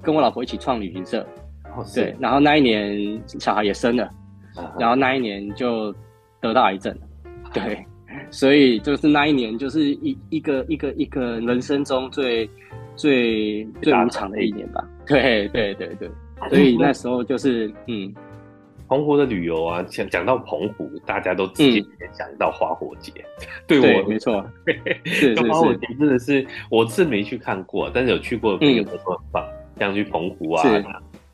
[0.02, 1.26] 跟我老婆一起创旅行社。
[1.76, 4.10] 哦，对，然后那一年小孩也生了，
[4.80, 5.94] 然后那一年就
[6.40, 7.02] 得到癌症了。
[7.54, 7.86] 对，
[8.32, 12.50] 所以就是那一年就是一一个一个一个人生中最
[12.96, 14.88] 最最无常的一年吧。
[15.06, 16.10] 对对对对，
[16.50, 18.14] 所以那时候就是嗯。
[18.90, 23.14] 澎湖的旅游啊，讲讲到澎湖，大家都直接联想到花火节。
[23.40, 24.44] 嗯、对我对，没错，
[25.06, 30.64] 是花火节真的是，我是没去看过，但是有去过的朋友都说很棒，嗯、像去澎湖啊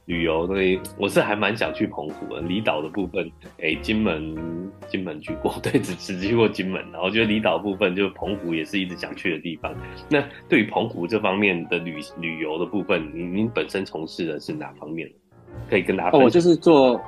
[0.07, 2.41] 旅游，所以我是还蛮想去澎湖的。
[2.41, 3.25] 离岛的部分，
[3.57, 6.79] 哎、欸，金门金门去过， 对，只只去过金门。
[6.91, 9.73] 然后我觉得离岛部分，就澎湖也是一直想去的地方。
[10.09, 15.09] 那对于澎湖这方面的旅旅游的部分，您您本身从事的是哪方面？
[15.69, 16.17] 可以跟大家。
[16.17, 17.01] 哦，我就是做。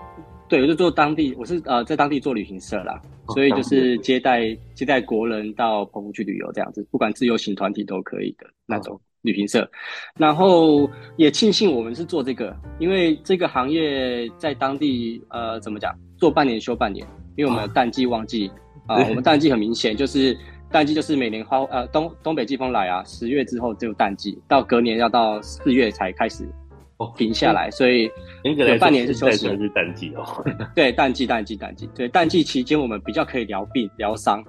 [0.50, 3.02] 对，我就做当地，我是呃在当地做旅行社啦，
[3.34, 9.70] 所以就是接待接待国人到澎湖去旅游这样子，不管自由行团体都可以的那种旅行社。
[10.18, 17.06] 然后也庆幸我们是做这个，因为这个行业在当地呃怎么讲，做半年休半年，
[17.36, 18.50] 因为我们有淡季旺季
[18.86, 20.38] 啊，我们淡季很明显就是
[20.72, 26.48] 淡季就是每年花呃东东北季风来啊，十月之后就淡季，到隔年要到四月才开始。
[26.98, 28.10] 哦，停下来，所以
[28.44, 30.44] 有半年是休息，是淡季哦。
[30.74, 31.88] 对，淡季，淡季，淡季。
[31.94, 34.44] 对，淡季期间我们比较可以疗病、疗伤。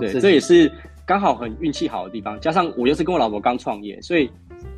[0.00, 0.70] 对，这也是
[1.06, 2.40] 刚好很运气好的地方。
[2.40, 4.30] 加上我又是跟我老婆刚创业，所以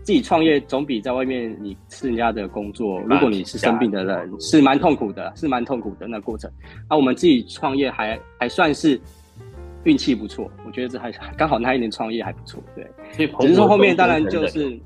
[0.02, 6.50] 自己创业总比在外面你吃人家的工作，如果你是生病的人，是蛮痛苦的，是蛮痛苦的那个过程。
[6.90, 9.00] 那我们自己创业还还算是
[9.84, 13.28] 运气不错，我觉得这还刚好那一年创业还不错，对。
[13.40, 14.78] 只是说后面当然就是，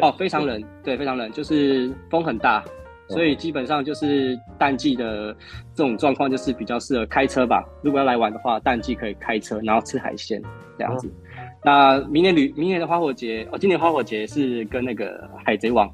[0.00, 2.64] 哦，非常冷，对，非常冷，就是风很大，
[3.08, 5.34] 所以基本上就是淡季的
[5.74, 7.64] 这种状况，就是比较适合开车吧。
[7.82, 10.42] 如果要来玩的话，淡季可以开车，然后吃海鲜
[10.78, 11.12] 这样子。
[11.62, 15.90] 那明年旅明年的花火节哦，今年花火节是跟那个海贼王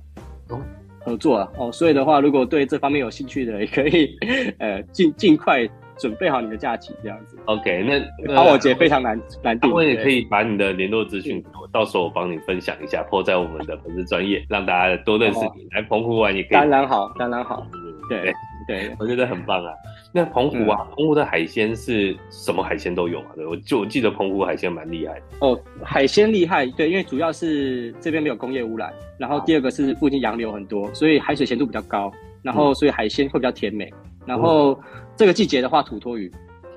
[0.98, 4.18] 合作了哦，所以的话，如果对这方面有兴趣的，也可以
[4.58, 5.66] 呃尽尽快
[6.00, 7.38] 准备好你的假期这样子。
[7.44, 7.84] OK，
[8.26, 15.68] 那花火节非常难难定，我也可以把你的联络资讯，我到时候我帮你分享一下，po 在我们的粉丝专业，让大家多认识你。
[15.72, 17.66] 来澎湖玩也可以，当然好，当然好，
[18.08, 18.32] 对。
[18.68, 19.72] 对，我觉得很棒啊。
[20.12, 23.26] 那澎湖啊，澎湖的海鲜是什么海鲜都有啊？
[23.34, 25.22] 对，我就我记得澎湖海鲜蛮厉害的。
[25.40, 33.92] 哦，海鲜厉害，对，因为主要是这边没有工业污染，然后第二个是附近洋流很多，所以海水咸度比较高，然后所以海鲜会比较甜美。
[34.24, 34.78] 然后
[35.20, 36.32] 这个季节的话，土托鱼，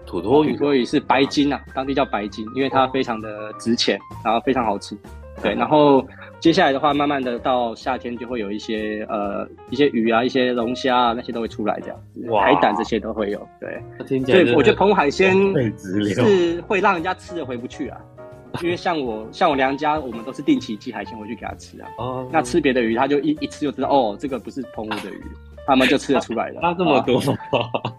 [0.05, 4.97] 土托鱼，土托鱼是白金啊，当地叫白金，因为它非常的值钱，然后非常好吃。
[5.41, 6.05] 对，然后。
[6.41, 13.47] 接下来的话，慢慢的到夏天就会有一些呃一些鱼啊，一些龙虾啊，那些都会出来这样子，哇海胆这些都会有。
[13.61, 13.81] 对，
[14.25, 15.33] 对，我觉得澎湖海鲜
[15.77, 17.97] 是会让人家吃的回不去啊，
[18.61, 21.87] 因为像我 像我娘家，我们都是定期寄海鲜回去给他吃啊。
[21.97, 22.27] 哦。
[22.29, 25.23] 那吃别的鱼，他就一一吃就知道，哦，这个不是澎湖的鱼，
[25.65, 26.61] 他们就吃得出来了。
[26.61, 27.21] 差这么多？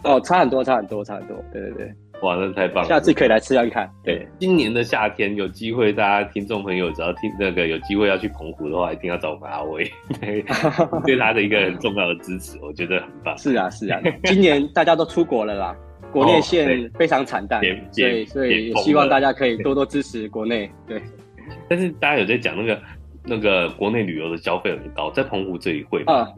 [0.05, 1.37] 哦， 差很多，差很多，差很多。
[1.53, 1.95] 对对对。
[2.23, 2.89] 哇，那太棒了！
[2.89, 3.91] 下次可以来吃看看。
[4.03, 9.85] 对，今年的夏天有机会，大家听众朋友只要听那个有机会要去澎湖的话，一定要找我们阿威，
[10.21, 10.43] 对，
[11.05, 13.37] 对他的一个很重要的支持，我觉得很棒。
[13.37, 15.77] 是啊，是啊，今年大家都出国了啦，
[16.13, 20.71] 国内线非常惨淡，所以所以也希望大家可以多多支持国内。
[20.87, 21.03] 对，
[21.69, 22.81] 但是大家有在讲那个
[23.25, 26.29] 那个国内旅游的消费很高，在澎湖这里会啊？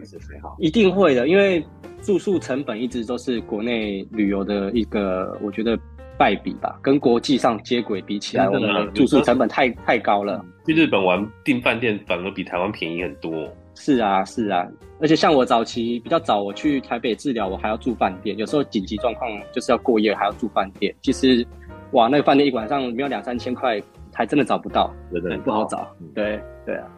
[0.59, 1.65] 一定会的，因为。
[2.03, 5.77] 住宿成本一直都是国内旅游的一个，我觉得
[6.17, 10.45] 败笔吧，跟国际上接轨比起来，我们的住宿成本太太高了。
[10.67, 13.49] 去日本玩订饭店反而比台湾便宜很多。
[13.75, 14.65] 是啊，是啊，
[15.01, 20.95] 而且像我早期比较早，我去台北治疗，我还要住饭店，有时候紧急状况就是要过夜，还要住饭店。
[21.03, 21.45] 其实，
[21.91, 23.83] 哇，那个饭店一晚上没有两三千块，
[24.17, 25.95] 还真的找不到，对对，不好找。
[26.15, 26.89] 对对啊。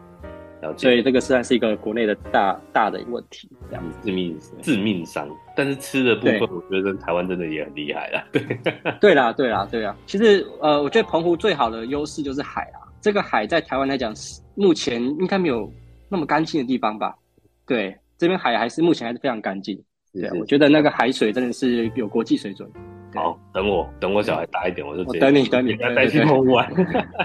[0.75, 5.25] 所以这个实在是一个国内的大大的问题，这样致命致命伤。
[5.55, 8.25] 但是吃的部分，我觉得台湾真的也很厉害啦。
[8.33, 8.41] 对，
[8.99, 9.95] 对啦，对啦，对啊。
[10.05, 12.83] 其实呃，我觉得澎湖最好的优势就是海啊。
[12.99, 14.13] 这个海在台湾来讲，
[14.55, 15.71] 目前应该没有
[16.09, 17.15] 那么干净的地方吧？
[17.65, 19.81] 对，这边海还是目前还是非常干净。
[20.11, 22.69] 对，我觉得那个海水真的是有国际水准。
[23.13, 26.67] 好，等我等我小孩大一点，我就等你等你带去澎湖玩。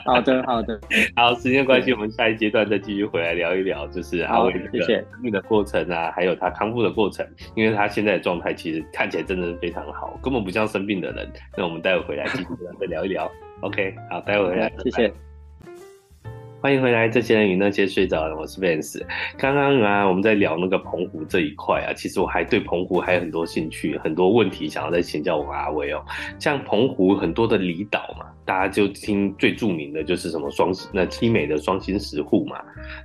[0.04, 0.80] 好的好的，
[1.14, 11.30] 好，时间关系，我们下一阶段再继续回来聊一聊，就是阿威这个生病的过程啊，还有他康复的过程，因为他现在的状态其实看起来真的是非常好，根本不像生病的人。
[11.56, 12.48] 那我们待会回来继续
[12.80, 13.30] 再聊一聊。
[13.60, 15.33] OK，好，待会回来，谢谢。
[16.64, 18.98] 欢迎回来，这些人与那些睡着的，我是 Vance。
[19.36, 26.02] 刚刚啊，我们在聊那个澎湖这一块啊，其实我还对澎湖还有很多兴趣，很多问题想要再请教我阿威哦。
[26.38, 32.56] 像澎湖很多的离岛嘛，大家就听最著名的就是什么双那七美的双星石沪嘛。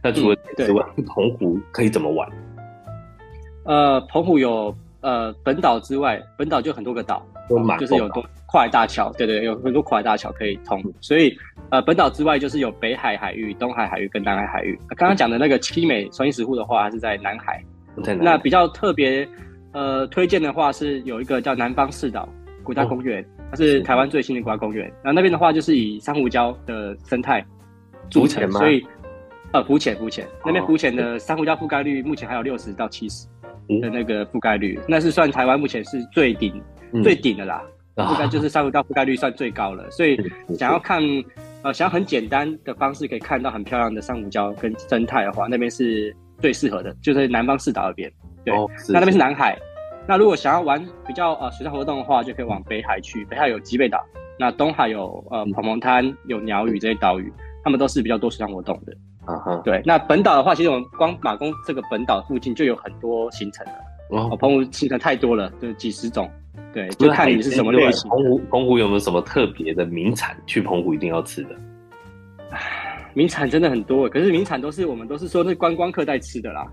[0.02, 2.30] 那除了之外，嗯、澎湖可以怎么玩？
[3.66, 7.26] 呃，澎湖有呃本岛之外，本岛就很多个岛，
[7.78, 11.38] 就是有多跨海大桥，对对，有很多跨海大桥可以通，所以。
[11.72, 14.76] 呃，本岛之外就是有北海海域、东海海域跟南海海域。
[14.98, 17.64] 刚刚讲的那个七美双星石沪的话，是在南海。
[18.04, 18.32] 在南海。
[18.32, 19.28] 那比较特别，
[19.72, 22.28] 呃，推荐的话是有一个叫南方四岛
[22.64, 24.88] 国家公园，哦、它是台湾最新的国家公园。
[25.04, 27.46] 然后那边的话就是以珊瑚礁的生态
[28.10, 28.84] 组成，所以
[29.52, 33.28] 呃浮潜浮潜，那边浮潜的珊瑚礁覆盖率目前还有六十到七十
[33.80, 36.60] 的那个覆盖率，嗯、那是算台湾目前是最顶、
[36.94, 37.62] 嗯、最顶的啦。
[38.06, 40.18] 覆盖就是珊瑚礁覆盖率算最高了，所以
[40.58, 41.02] 想要看。
[41.62, 48.10] 呃，想要很简单的方式可以看到很漂亮的珊瑚礁跟生态的话，那边是最适合的，就是南方四岛那边。
[48.46, 49.60] 对，哦、那那边是南海。
[50.08, 53.26] 那如果想要玩比较呃水上活动的话，就可以往北海去。
[53.26, 54.02] 北海有吉贝岛，
[54.40, 57.30] 那东海有呃蓬蓬滩、有鸟屿这些岛屿，
[57.62, 58.94] 他们都是比较多水上活动的。
[59.26, 59.62] 啊哈、uh。
[59.64, 63.74] 对，那本岛的话，其实我们光马公这个本岛附近就有很多行程了。
[64.12, 66.32] 哦，澎湖行程太多了，就几十种。
[66.74, 68.10] 对，就看你是什么类型。
[68.10, 70.38] 澎湖，澎湖有没有什么特别的名产？
[70.46, 71.50] 去澎湖一定要吃的。
[73.16, 76.66] 名产真的很多，可是名产都是我们都是说那观光客在吃的啦，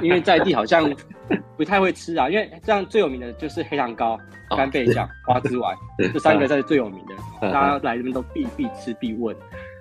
[0.00, 0.88] 因为在地好像
[1.58, 2.30] 不太会吃啊。
[2.30, 4.18] 因为这样最有名的就是黑糖糕、
[4.56, 5.76] 干贝酱、 花枝丸，
[6.12, 9.34] 这三个才是最有名的，大家来这边都必必吃必问。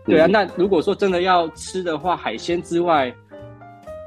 [0.06, 3.14] 对啊，那如果说真的要吃的话，海鲜之外，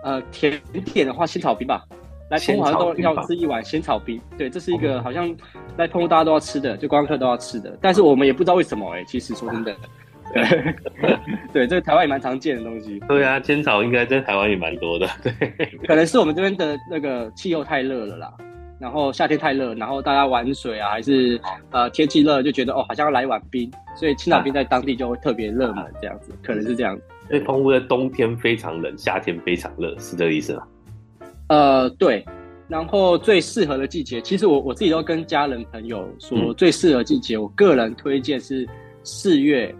[0.03, 0.61] 呃，甜
[0.93, 1.85] 点的话，仙草冰吧。
[2.33, 5.29] 来澎湖好像都要吃一碗仙草冰，对，这是一个好像
[5.77, 7.77] 来澎湖大家都要吃的，就观光客都要吃的。
[7.79, 9.77] 但是我们也不知道为什么哎、欸，其实说真的，
[10.33, 11.19] 对，
[11.53, 12.99] 对，这个台湾也蛮常见的东西。
[13.07, 15.33] 对啊，仙草应该在台湾也蛮多的，对。
[15.87, 18.33] 可能是我们这边的那个气候太热了啦，
[18.81, 21.39] 然后夏天太热，然后大家玩水啊，还是
[21.71, 27.03] 呃天气热就觉得哦，好像要来一碗冰，所以青岛冰在当地就会特别热门这样子，可能是这样子。
[27.29, 30.63] 所以澎湖的冬天非常冷，夏天非常热，是这个意思吗？
[31.53, 32.25] 呃，对，
[32.67, 38.67] 然后最适合的季节，其实我我自己都跟家人朋友说，嗯、最适合季节，我个人推荐是
[39.05, 39.75] 四月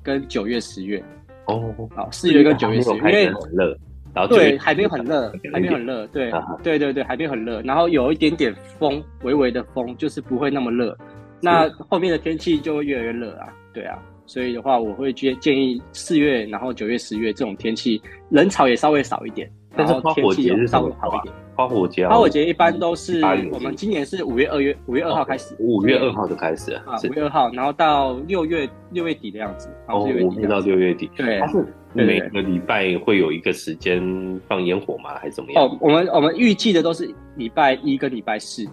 [0.00, 1.02] 跟九月、十月。
[1.46, 3.76] 哦，好，四月跟九月、十月，因为很热，
[4.14, 6.30] 然后对，海边很热，海边很热，对，
[6.62, 10.96] 对对对，海边很热，然后有一点点风，微微的风，就是不会那么热。
[11.40, 18.00] 那后面的天气就会越来越热啊，对啊，所以的话，我会建建议四月，然后九月、十月这种天气，
[18.30, 19.50] 人潮也稍微少一点。
[19.78, 21.32] 但是花火节是稍微好一点。
[21.54, 23.20] 花火节，花火节一般都是
[23.52, 29.68] 我们今年是五月二月五月二号开始，五月二号就开始了啊，五月二号，然后到六月六月底的样子。
[29.86, 31.08] 哦，五月到六月底。
[31.16, 34.00] 对，它是每个礼拜会有一个时间
[34.48, 35.16] 放烟火吗？
[35.18, 35.64] 还是怎么样？
[35.64, 38.64] 哦，我们我们预计的都是礼拜一跟礼拜四。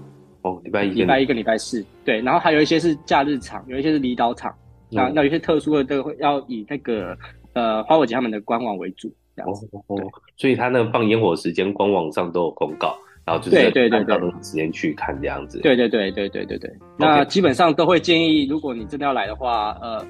[0.42, 1.84] 哦，礼拜一、礼拜一跟礼拜四。
[2.04, 4.54] 对，然后还有一些是假日场，有一些是离岛场。
[4.92, 7.18] 那那有些特殊的都会要以那个
[7.54, 9.12] 呃花火节他们的官网为主。
[9.44, 9.52] 哦
[9.88, 15.60] 哦，所以他那个放烟火时间，官网上都有公告，然后就是对对对对，时间去看这样子。
[15.60, 16.72] 对对对对对对对。
[16.98, 20.06] 那基本上都会建议，如果你真的要来的话，呃，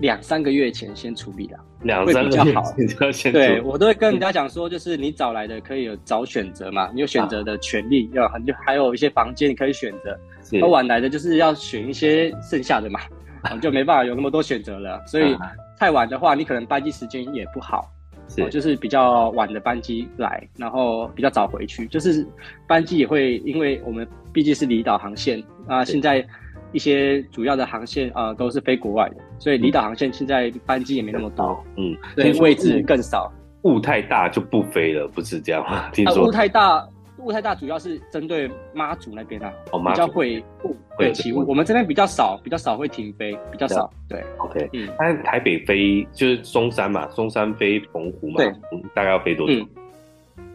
[0.00, 3.32] 两三个月前先处理的，两三个月前就要先。
[3.32, 10.18] 对，我都会跟人家讲说，就是你早来的可以有早选择嘛，你有选择的权利，要很就还有一些房间你可以选择。
[10.62, 13.00] 而晚来的就是要选一些剩下的嘛，
[13.60, 15.00] 就没办法有那么多选择了。
[15.06, 15.36] 所以
[15.78, 17.88] 太晚的话，你可能班机时间也不好。
[18.30, 22.24] 是、哦，就是比较晚的班机来，然后比较早回去，就是
[22.66, 26.24] 班机也会，因为我们毕竟是离岛航线啊，现在
[26.72, 35.90] 一些主要的航线啊、呃、都是飞国外的，所以离岛航线现在班机也没那么多，嗯，对，位置更少，雾太大就不飞了，不是这样吗？
[35.90, 36.88] 听说雾、呃、太大。
[37.20, 41.44] 雾太大，主要是针对妈祖那边啊，哦、比较会雾会起雾。
[41.46, 43.90] 我们这边比较少，比较少会停飞，比较少。
[44.08, 44.88] 对，OK，嗯。
[44.98, 48.52] 但台北飞就是松山嘛，松山飞澎湖嘛，对，
[48.94, 49.54] 大概要飞多久？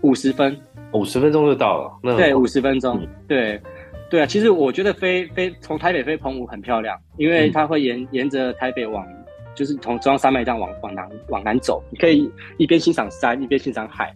[0.02, 0.58] 五十分，
[0.94, 2.00] 五十分钟就到了。
[2.02, 3.62] 那对，五十分钟，对，
[4.10, 4.26] 对啊。
[4.26, 9.06] 其实我觉得飞飞从台北飞澎湖很漂亮，因为它会沿沿着台北往，
[9.54, 14.14] 就是从中央山脉这样往往南往南走，你可以一边欣赏山，一边欣赏海，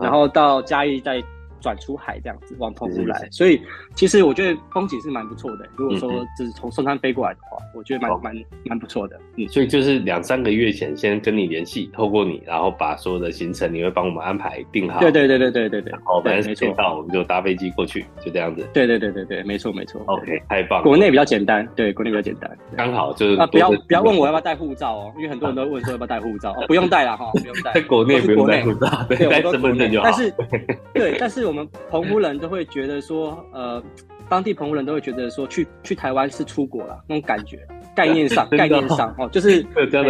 [0.00, 1.22] 然后到嘉义再。
[1.60, 3.60] 转出海这样子往澎湖来，所以
[3.94, 5.66] 其实我觉得风景是蛮不错的。
[5.76, 9.18] 如果说就是从松山飞过来的话，我觉得蛮蛮蛮不错的。
[9.36, 15.00] 嗯，所以就是两三个月前先跟你联系，透过你，然后把所有的行程你会帮我们安排定好。
[15.00, 15.92] 对对对对对对对。
[16.04, 18.66] 好，反正时间到我们就搭飞机过去，就这样子。
[18.72, 20.02] 对对对对对，没错没错。
[20.06, 20.84] OK，太棒了。
[20.84, 22.50] 国内比较简单，对，国内比较简单。
[22.76, 27.72] 刚好就是啊，不要不要问我要不要带护照哦，因为很多人都问说要不要带护照，不用带了哈，不用带。
[27.74, 30.04] 在国内不用带护照，对，带身份证就好。
[30.04, 30.34] 但是
[30.94, 32.30] 对，但是我们澎湖人。
[32.40, 33.82] 都会觉得说，呃，
[34.28, 37.58] 当地澎湖人都会觉得说，去去台湾是出国了那种感觉，
[37.94, 39.60] 概念上 概念上哦，就是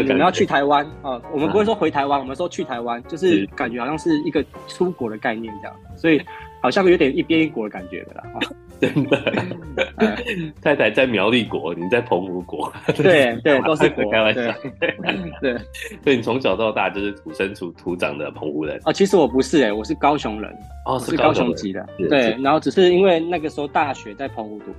[0.05, 6.23] 你们要去台湾哦，我们不会说回台湾，我们说去台湾，就是感觉好像是一个出国的概念这样，所以
[6.63, 8.23] 好像有点一边一国的感觉的啦。
[8.81, 9.19] 真的，
[10.63, 14.41] 太太在苗栗国，你在澎湖国，对对， 都是国，开玩笑。
[15.41, 15.55] 对，
[16.03, 18.81] 所以你从小到大就是土生土土长的澎湖人。
[18.85, 20.51] 哦，其实我不是哎，我是高雄人，
[20.87, 21.87] 哦，是高雄籍的。
[22.09, 24.73] 对，然后只是因为那个时候大学在澎湖读，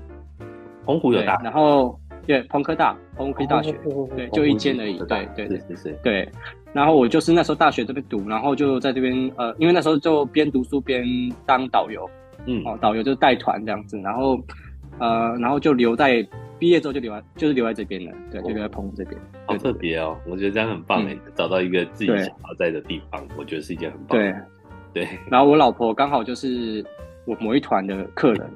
[0.85, 1.95] 澎湖有大，然后
[2.25, 3.71] 对澎科大，澎湖科技大学，
[4.15, 4.97] 对，就一间而已。
[4.99, 6.29] 对对对对对。
[6.73, 11.05] 然后我就是那时候大学这边读，然后就在这边呃，因为那时候就边读书边
[11.45, 12.09] 当导游。
[12.47, 14.39] 嗯，哦，导游就带团这样子，然后，
[14.99, 16.25] 呃，然后就留在
[16.57, 19.19] 毕业之后就留在，就是留在这边了，对，就留在澎湖这边。
[19.47, 24.17] 好特别哦，我觉得这样很棒诶，找到一个自己想要在的地方，我觉得是一件很棒。
[24.19, 24.33] 对，
[24.93, 25.07] 对。
[25.29, 26.83] 然后我老婆刚好就是
[27.25, 28.49] 我某一团的客人，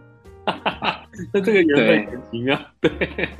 [1.34, 2.92] 那这个缘分很奇妙，对，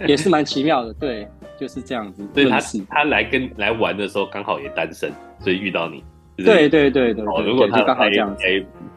[0.08, 1.28] 也是蛮奇妙的，对，
[1.58, 2.28] 就是这样子。
[2.34, 6.04] 所以他他来跟来玩的时候刚好也单身，所以遇到你。
[6.38, 8.44] 对对对对，哦，如果他刚好这样子。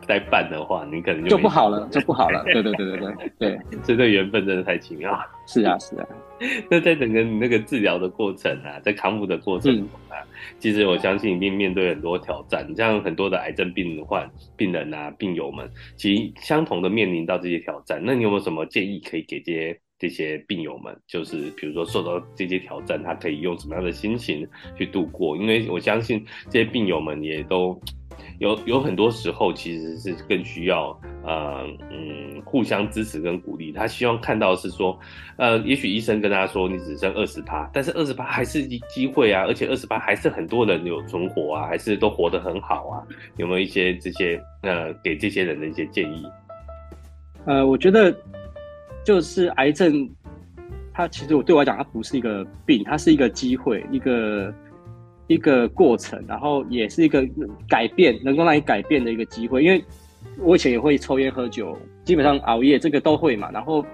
[0.09, 2.43] 在办的话，你可能就，就不好了，就不好了。
[2.51, 5.17] 对对对对对对，这缘分真的太奇妙。
[5.47, 6.09] 是啊是啊，
[6.71, 10.29] 那在整个你那个治疗的过程啊，在康复的过程中啊，嗯、
[10.59, 12.67] 其实我相信一定面对很多挑战。
[12.75, 18.01] 像很多的癌症病患、病人啊、病友们，其实相同的面临到这些挑战。
[18.03, 24.47] 那你有没有什么建议可以给这些这些病友们，就是比如说受到这些挑战，他可以用什么样的心情
[24.77, 25.37] 去度过？
[25.37, 27.79] 因为我相信这些病友们也都
[28.39, 33.73] 有有很多时候其实是更需要呃嗯互相支持跟鼓励。
[33.73, 34.99] 他希望看到是说，
[35.37, 43.03] 呃，也许医生跟他说你只剩二十趴，但是二十趴还是机会啊，而且二十趴还是很多人有存活啊，还是都活得很好啊。
[43.37, 46.27] 有没有一些这些呃给这些人的一些建议？
[47.45, 48.15] 呃，我觉得。
[49.05, 50.07] 就是癌症，
[50.93, 54.53] 它其实我对我来讲，它不是一个病，它是一个机会，一个
[55.29, 57.25] 一个过程，然后也是一个
[57.69, 59.63] 改变，能够让你改变的一个机会。
[59.63, 59.81] 因为
[60.39, 63.49] 我以前也会抽烟喝酒，基本上熬夜这个都会嘛。
[63.53, 63.87] 然后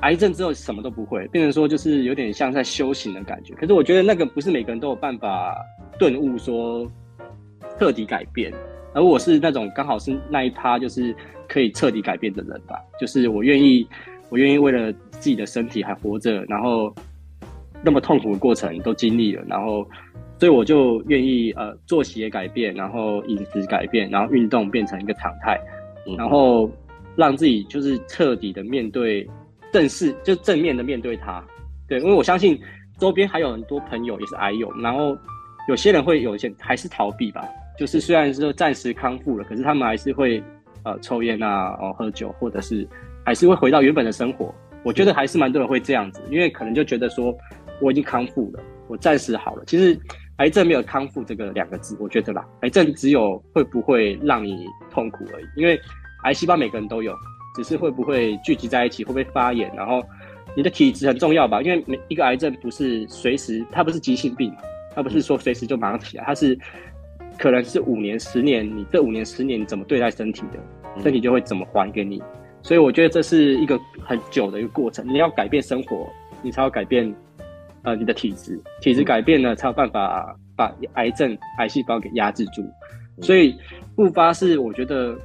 [0.00, 3.52] 癌症之后什么都不会，变成说就是有点像在修行的感觉。
[3.54, 5.56] 可是我觉得那个不是每个人都有办法
[5.98, 6.88] 顿悟说
[7.78, 8.52] 彻底改变，
[8.94, 11.12] 而我是那种刚好是那一趴，就是。
[11.48, 13.86] 可以彻底改变的人吧，就是我愿意，
[14.30, 16.92] 我愿意为了自己的身体还活着，然后
[17.84, 19.88] 那么痛苦的过程都经历了，然后
[20.38, 25.60] 所以我就愿意呃作息也改变，然后饮食改变，然后运动变成一个常态，
[26.16, 26.70] 然后
[27.16, 29.28] 让自己就是彻底的面对，
[29.72, 31.44] 正视就正面的面对它。
[31.88, 32.60] 对，因为我相信
[32.98, 35.16] 周边还有很多朋友也是癌友，然后
[35.68, 37.46] 有些人会有一些还是逃避吧，
[37.78, 40.42] 就是虽然说暂时康复了，可是他们还是会。
[40.82, 42.86] 呃，抽烟啊，哦，喝酒，或者是
[43.24, 44.54] 还是会回到原本的生活。
[44.84, 47.36] 我觉得还是蛮多人会这样子，因为可能就觉得说
[47.80, 49.64] 我已经康复了，我暂时好了。
[49.66, 49.98] 其实
[50.38, 55.44] 癌症没有康复这个两个字，我觉得啦，癌症只有会不会让你痛苦而已。
[55.56, 55.80] 因为
[56.24, 57.14] 癌细胞每个人都有，
[57.54, 59.72] 只是会不会聚集在一起，会不会发炎。
[59.74, 60.02] 然后
[60.56, 61.62] 你的体质很重要吧？
[61.62, 64.54] 因为每一个癌症不是随时，它不是急性病，
[64.94, 66.58] 它不是说随时就马上起来，它是。
[67.38, 72.22] 可能是五年、十年，你这五年、十年你怎么对待身体的，身体就会怎么还给你。
[72.62, 75.06] 所以我觉得这是一个很久的一个过程。
[75.06, 76.08] 你要改变生活，
[76.40, 77.14] 你才要改变
[77.86, 82.62] 呃你的体质，体质改变了才有办法把癌症、癌细胞给压制住。
[83.22, 83.56] 所以
[83.94, 85.16] 复发是我觉得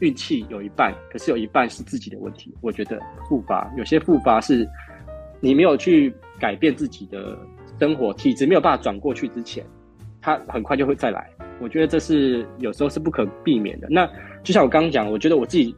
[0.00, 2.52] 运气有一半，可是有一半是自己的问题。
[2.62, 2.98] 我觉得
[3.28, 4.66] 复发有些复发是
[5.40, 7.38] 你没有去改变自己的
[7.78, 9.62] 生活，体质没有办法转过去之前，
[10.22, 11.30] 它很快就会再来。
[11.60, 13.86] 我觉得这是有时候是不可避免的。
[13.90, 14.10] 那
[14.42, 15.74] 就像我刚刚讲，我觉得我自己，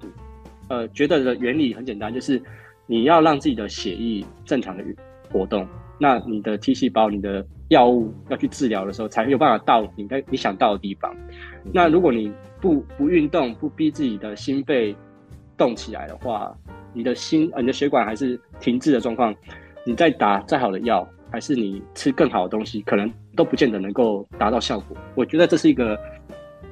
[0.68, 2.41] 呃，觉得的原理很简单，就是
[2.86, 4.84] 你要让自己的血液正常的
[5.30, 5.66] 活动，
[5.99, 11.15] 那你的 T 细胞、你的药物要去治疗的时候，才有办法到你该你想到的地方。
[11.73, 14.95] 那如果你不不运动，不逼自己的心肺
[15.57, 16.57] 动起来的话，
[16.93, 19.35] 你的心，呃，你的血管还是停滞的状况，
[19.85, 23.13] 你再打再好的药，还是你吃更好的东西，可能。
[23.39, 24.97] 都不见得能够达到效果。
[25.15, 25.97] 我觉得这是一个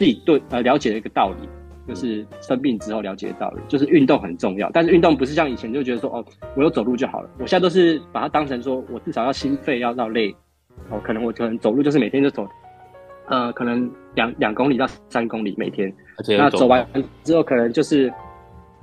[0.00, 1.48] 自己对呃了解的一个道理，
[1.86, 4.70] 就是生病之后了解的道理，就是运动很重要。
[4.72, 6.24] 但是运动不是像以前就觉得说哦，
[6.56, 7.30] 我有走路就好了。
[7.38, 10.34] 我现在都是把它当成说我至少要心肺要到累
[10.90, 12.46] 哦，可能我可能走路就是每天就走，
[13.26, 15.92] 呃，可能两两公里到三公里每天。
[16.38, 16.86] 那走完
[17.24, 18.12] 之后可能就是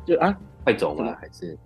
[0.06, 1.16] 就啊，快走吗？
[1.20, 1.58] 还是？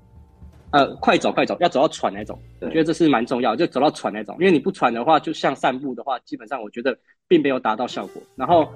[0.71, 8.21] 呃，快走快走，要走到喘那种，我觉得这是蛮重要，就走到喘那种，因为你不喘的话，就像散步的话，基本上我觉得并没有达到效果。
[8.35, 8.67] 然后，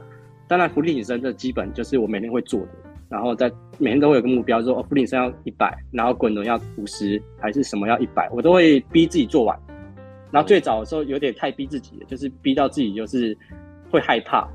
[0.51, 2.67] 当然伏地挺身这基本就是我每天会做的，
[3.07, 9.57] 然后在每天都会有个目标，说哦，伏地挺身要一百，然后滚轮要五十，还是什么要一百，我都会逼自己做完。
[10.29, 13.37] 然后最早的时候有点太逼自己了，就是逼到自己就是
[13.89, 14.45] 会害怕，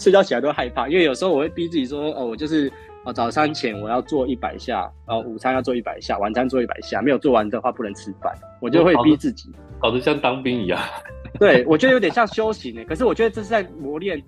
[0.00, 2.68] 睡觉起来都害怕，因为有时候我会逼自己说哦，我就是。
[3.04, 10.78] 哦，早餐前我要做一百下，然后午餐要做一百下，晚餐做一百下，没有做完的话不能吃饭，我就会逼自己，搞得像当兵一样。
[11.40, 14.22] 对，我觉得有点像修行诶，可是我觉得这是在磨练，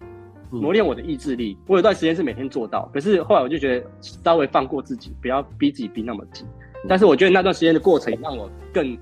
[0.50, 1.56] 磨练我的意志力。
[1.66, 6.46] 我有段时间是每天做到，可是后来我就觉得稍微放过自己，不要逼自己逼那么紧。
[6.88, 8.96] 但是我觉得那段时间的过程让我更。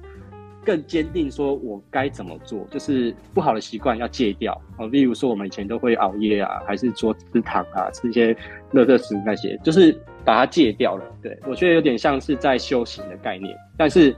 [0.65, 4.87] 更坚定说，我该怎么做，就是不好的习惯要戒掉哦。
[4.87, 8.33] 例如说，我们以前都会熬夜啊，还是说吃糖啊，吃一些
[8.73, 11.05] 垃圾食那些，就是把它戒掉了。
[11.21, 13.53] 对，我觉得有点像是在修行的概念。
[13.77, 14.15] 但是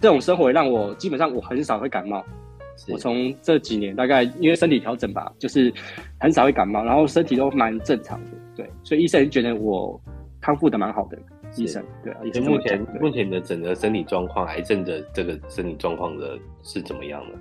[0.00, 2.24] 这种生活让我基本上我很少会感冒。
[2.88, 5.72] 我从这几年大概因为身体调整吧，就是
[6.18, 8.30] 很少会感冒，然后身体都蛮正常的。
[8.56, 10.00] 对，所以医生觉得我
[10.40, 11.18] 康复的蛮好的。
[11.58, 17.38] 医生对啊，医生目前目前的整个身体状况，癌症的这个身体状况的是怎么样的？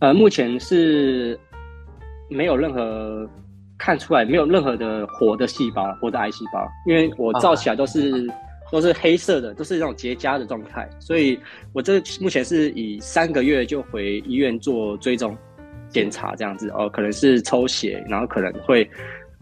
[0.00, 1.38] 呃，目前是
[2.28, 3.30] 没有任何
[3.78, 8.34] 看出来，没有任何的活的细胞，活的癌细胞，因为我照起来都是、啊、
[8.70, 11.38] 都是黑色的，都是那种结痂的状态，所以
[11.72, 15.36] 我这目前是以三个月就回医院做追踪
[15.88, 18.88] 检查这样子哦，可能是抽血，然后可能会。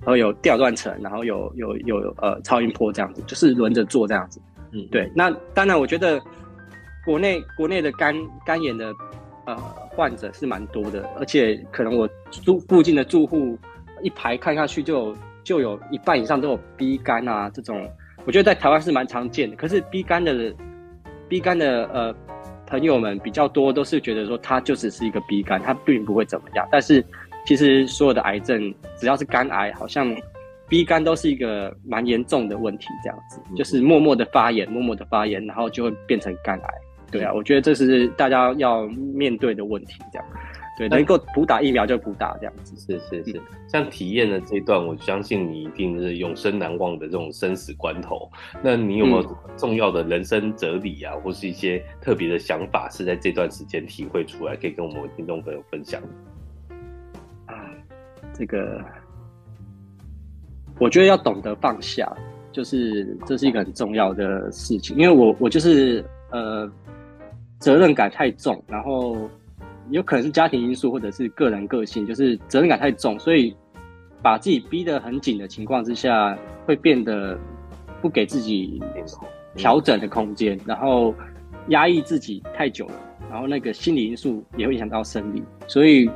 [0.01, 4.39] 然后有吊断层，然后有有有呃超音波这样子，就是轮着做这样子。
[4.71, 5.11] 嗯，对。
[5.17, 6.21] 那当然，我觉得
[7.05, 8.15] 国内国内的肝
[8.45, 8.95] 肝炎的
[9.47, 9.57] 呃
[9.89, 13.59] 患者是蛮多的，而且可能我住附近的住户
[14.03, 17.91] 一排看下去就有就有一半以上都有 B 肝啊这种，
[18.27, 19.57] 我觉得在台湾是蛮常见的。
[19.57, 20.53] 可是 B 肝的
[21.29, 22.15] B 肝的呃
[22.67, 26.69] 朋友们比较多，都是觉得说他就只是一个 B 肝，他并不会怎么样。
[26.71, 27.05] 但是
[27.47, 30.15] 其实所有的癌症，只要是肝癌，好像
[30.69, 36.69] B 肝都是一个蛮严重的问题，这样子就是默默的发炎，默默的发炎，然后就会变成肝癌。
[37.11, 40.29] 对啊，我觉得这是大家要面对的问题，这样。
[40.79, 42.77] 对，能够补打疫苗就补打这样子。
[42.77, 48.31] 是是是，像体验的这一段，我相信你一定是永生难忘的这种生死关头。
[48.63, 55.99] 那你有没有重要的人生哲理啊，或是一些特别的想法，是在这段时间体会出来，可以跟我们听众朋友分享？
[57.47, 57.55] 啊，
[58.35, 58.85] 这个
[60.79, 62.15] 我觉得要懂得放下，
[62.53, 64.95] 就是这是一个很重要的事情。
[64.99, 66.71] 因为我我就是呃
[67.67, 69.29] 责任感太重，然后。
[69.91, 73.55] 有可能是家庭因素，或者是个人个性，就是责任感太重，所以
[74.21, 76.37] 把自己逼得很紧的情况之下，
[76.67, 77.39] 会变得
[78.03, 78.83] 不给自己
[79.55, 81.15] 调整的空间，然后
[81.69, 82.95] 压抑自己太久了，
[83.31, 86.11] 然后那个心理因素也会影响到生理，所以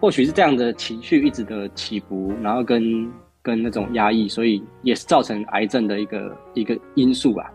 [0.00, 3.12] 或许是这样的情绪一直的起伏，然后跟
[3.42, 7.52] 跟那种压抑，所以也是造成癌症的一个一个因素吧。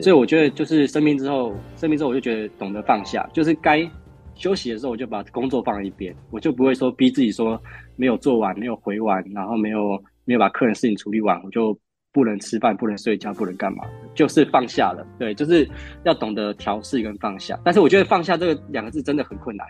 [0.00, 3.88] 所以我觉得就是生病之后，生病之后我就觉得懂得放下，就是该。
[4.36, 7.56] 休息的时候，我就把工作放在一边，我就不会说逼自己说
[7.94, 11.78] 没有做完、没有回完，然后没有没有把客人事情处理完，我就
[12.12, 15.06] 不能吃饭、不能睡觉、不能干嘛，就是放下了。
[15.20, 15.64] 对，就是
[16.02, 17.56] 要懂得调试跟放下。
[17.62, 19.64] 但是我觉得放下这个两个字真的很困难。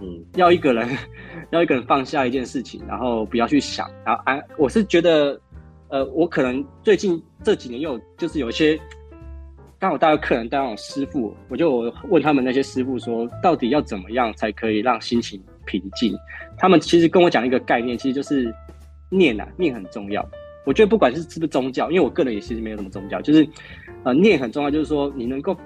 [0.00, 0.88] 嗯， 要一个人
[1.50, 5.38] 要一个人放下一件事情，然后不要去想，然后啊，我是觉得，
[5.88, 8.80] 呃，我可能最近这几年又就是有一些。
[9.78, 16.16] 当我带个客人，带那种师傅，我就问他们那些师傅说，到底要怎么样才可以让心情平静？
[16.56, 18.54] 他们其实跟我讲一个概念，其实就是
[19.10, 20.26] 念啊，念很重要。
[20.64, 23.46] 我觉得不管是是不是宗教，因为我个人也其实没有什么宗教，就是
[24.02, 25.56] 呃念很重要，就是说你能够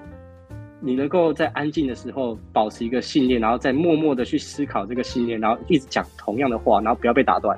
[0.81, 7.57] 你能够在安静的时候保持一个信念，然后再默默的去思考这个信念，然后一直讲同样的话，然后不要被打断。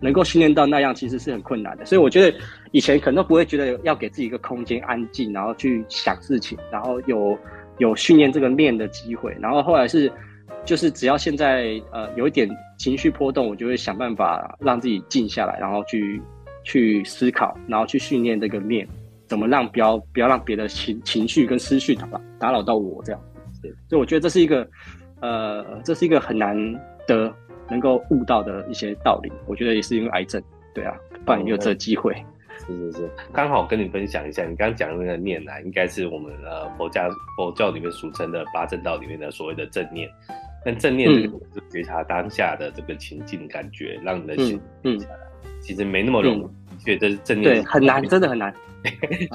[0.00, 1.84] 能够训练到那样，其实是很困难的。
[1.84, 2.36] 所以我觉得
[2.72, 7.38] 以前可能都不会觉得要给自己一个空间安静，然后去想事情，然后有
[7.78, 9.36] 有训练这个念的机会。
[9.40, 10.10] 然后后来是，
[10.64, 16.20] 就是只要现在呃有一点情绪波动，我就会想办法让自己静下来，然后去
[16.64, 18.88] 去思考，然后去训练这个念，
[19.26, 22.08] 怎么让不要不要让别的情情绪跟思绪打
[22.38, 23.20] 打扰到我这样。
[23.88, 24.66] 所以我觉得这是一个
[25.20, 26.56] 呃，这是一个很难
[27.06, 27.34] 得。
[27.74, 30.40] 能够悟到的一些道理，我觉得也是因为癌症，
[30.72, 32.14] 对啊，不然也没有这个机会。
[32.66, 40.08] 是是是，刚好跟你分享一下，你刚刚讲的那个念啊，应该是我们呃佛家佛教里面俗称的八正道里面的所谓的正念。
[40.64, 45.18] 但正念这个是觉察当下的这个情境感觉，嗯、让你的心定下来，
[45.60, 46.84] 其实没那么容易。
[46.84, 48.54] 觉得正念对很难，真的很难。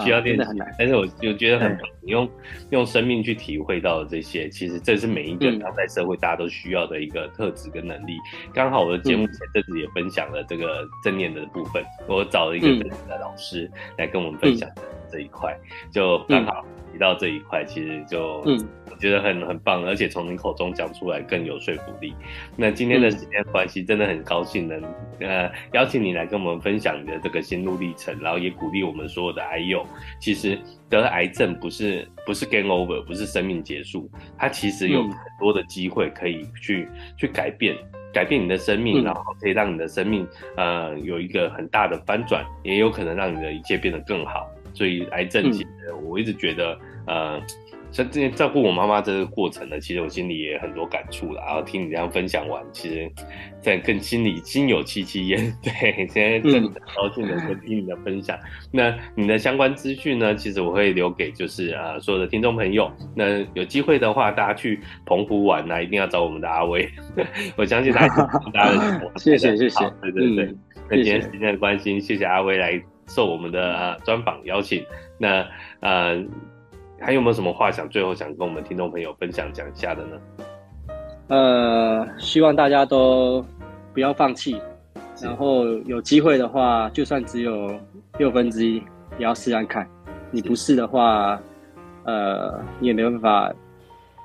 [0.04, 1.90] 需要练习，啊、但是我就觉得很棒。
[2.02, 2.30] 你用
[2.70, 8.18] 用生命去体会到这些，其实这是每一个当代社会大家都需要的一个特质跟能力。
[8.54, 14.70] 刚、嗯、好我的节目前阵子也分享了这个正念的部分，嗯、我找了一个正念的老师来跟我们分享
[15.12, 18.42] 这一块，嗯、就刚好提到这一块，其实就。
[18.46, 22.14] 嗯我觉得很很棒，而且从你口中讲出来更有说服力。
[22.58, 24.82] 那今天的时间关系，真的很高兴能
[25.22, 29.86] 呃邀请你来跟我们分享你的这个心路历程，然后也鼓励我们所有的癌友。
[30.20, 30.60] 其实
[30.90, 37.78] 得癌症不是不是 game over，不是生命结束，它其实有很多的机会可以去、嗯、去改变
[38.12, 40.28] 改变你的生命，然后可以让你的生命
[40.58, 44.50] 呃有一个很大的翻转，也有可能让你的一切变得更好。
[44.80, 45.68] 所以癌症其实
[46.06, 47.42] 我一直觉得呃。
[47.92, 51.42] 像之前照顾我妈妈这个过程呢，其实我心里也很多感触了。
[51.42, 53.12] 然后听你这样分享完，其实
[53.60, 55.40] 在更心里心有戚戚焉。
[55.64, 58.38] 对，现在真的很高兴能够听你的分享。
[58.38, 62.92] 嗯、那你的相关资讯呢，其实我会留给就是呃所有的听众朋友。
[63.16, 66.88] 那有机会的话，大家去澎湖玩呢，一定要找我们的阿威。
[67.58, 68.16] 我相信大家
[68.54, 70.56] 大家的谢谢谢谢，对对对。
[70.92, 72.80] 那、嗯、今天时间的关系，谢谢阿威来
[73.10, 74.86] 受我们的呃专访邀请。
[75.18, 75.46] 那
[75.82, 76.24] 呃。
[77.02, 80.20] 还有没有什么话想最后想跟我们听众朋友分享讲一下的呢？
[81.30, 83.42] 呃，希望大家都
[83.94, 84.62] 不要放弃，
[85.22, 87.74] 然后有机会的话，就算只有
[88.18, 88.84] 六分之一，
[89.18, 89.88] 也要试试看。
[90.30, 91.40] 你不试的话，
[92.04, 93.50] 呃，你也没办法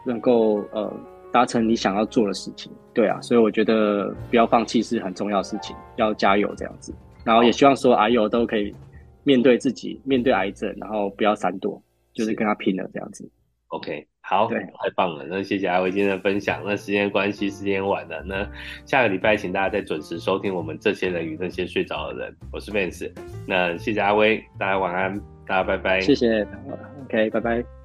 [0.04, 0.92] 能够呃
[1.30, 2.72] 达成你想要做的事情。
[2.92, 6.92] 对啊，所以我觉得不要放弃是很重要的事情，要加油这样子。
[7.24, 8.74] 然后也希望说癌友都可以
[9.22, 11.82] 面对自己，面对癌症，然后不要闪躲。
[12.12, 13.28] 就是跟他拼了这样子。
[13.70, 15.26] OK，好，对，太棒了。
[15.28, 16.62] 那谢谢阿威今天的分享。
[16.64, 18.48] 那时间关系，时间晚了，那
[18.86, 22.36] 下个礼拜请大家再准时收听我们这些人与那些睡着的人。
[22.52, 23.10] 我是 Vance，
[23.48, 26.00] 那谢谢阿威，大家晚安，大家拜拜。
[26.00, 26.46] 谢谢
[27.02, 27.83] ，OK，拜拜。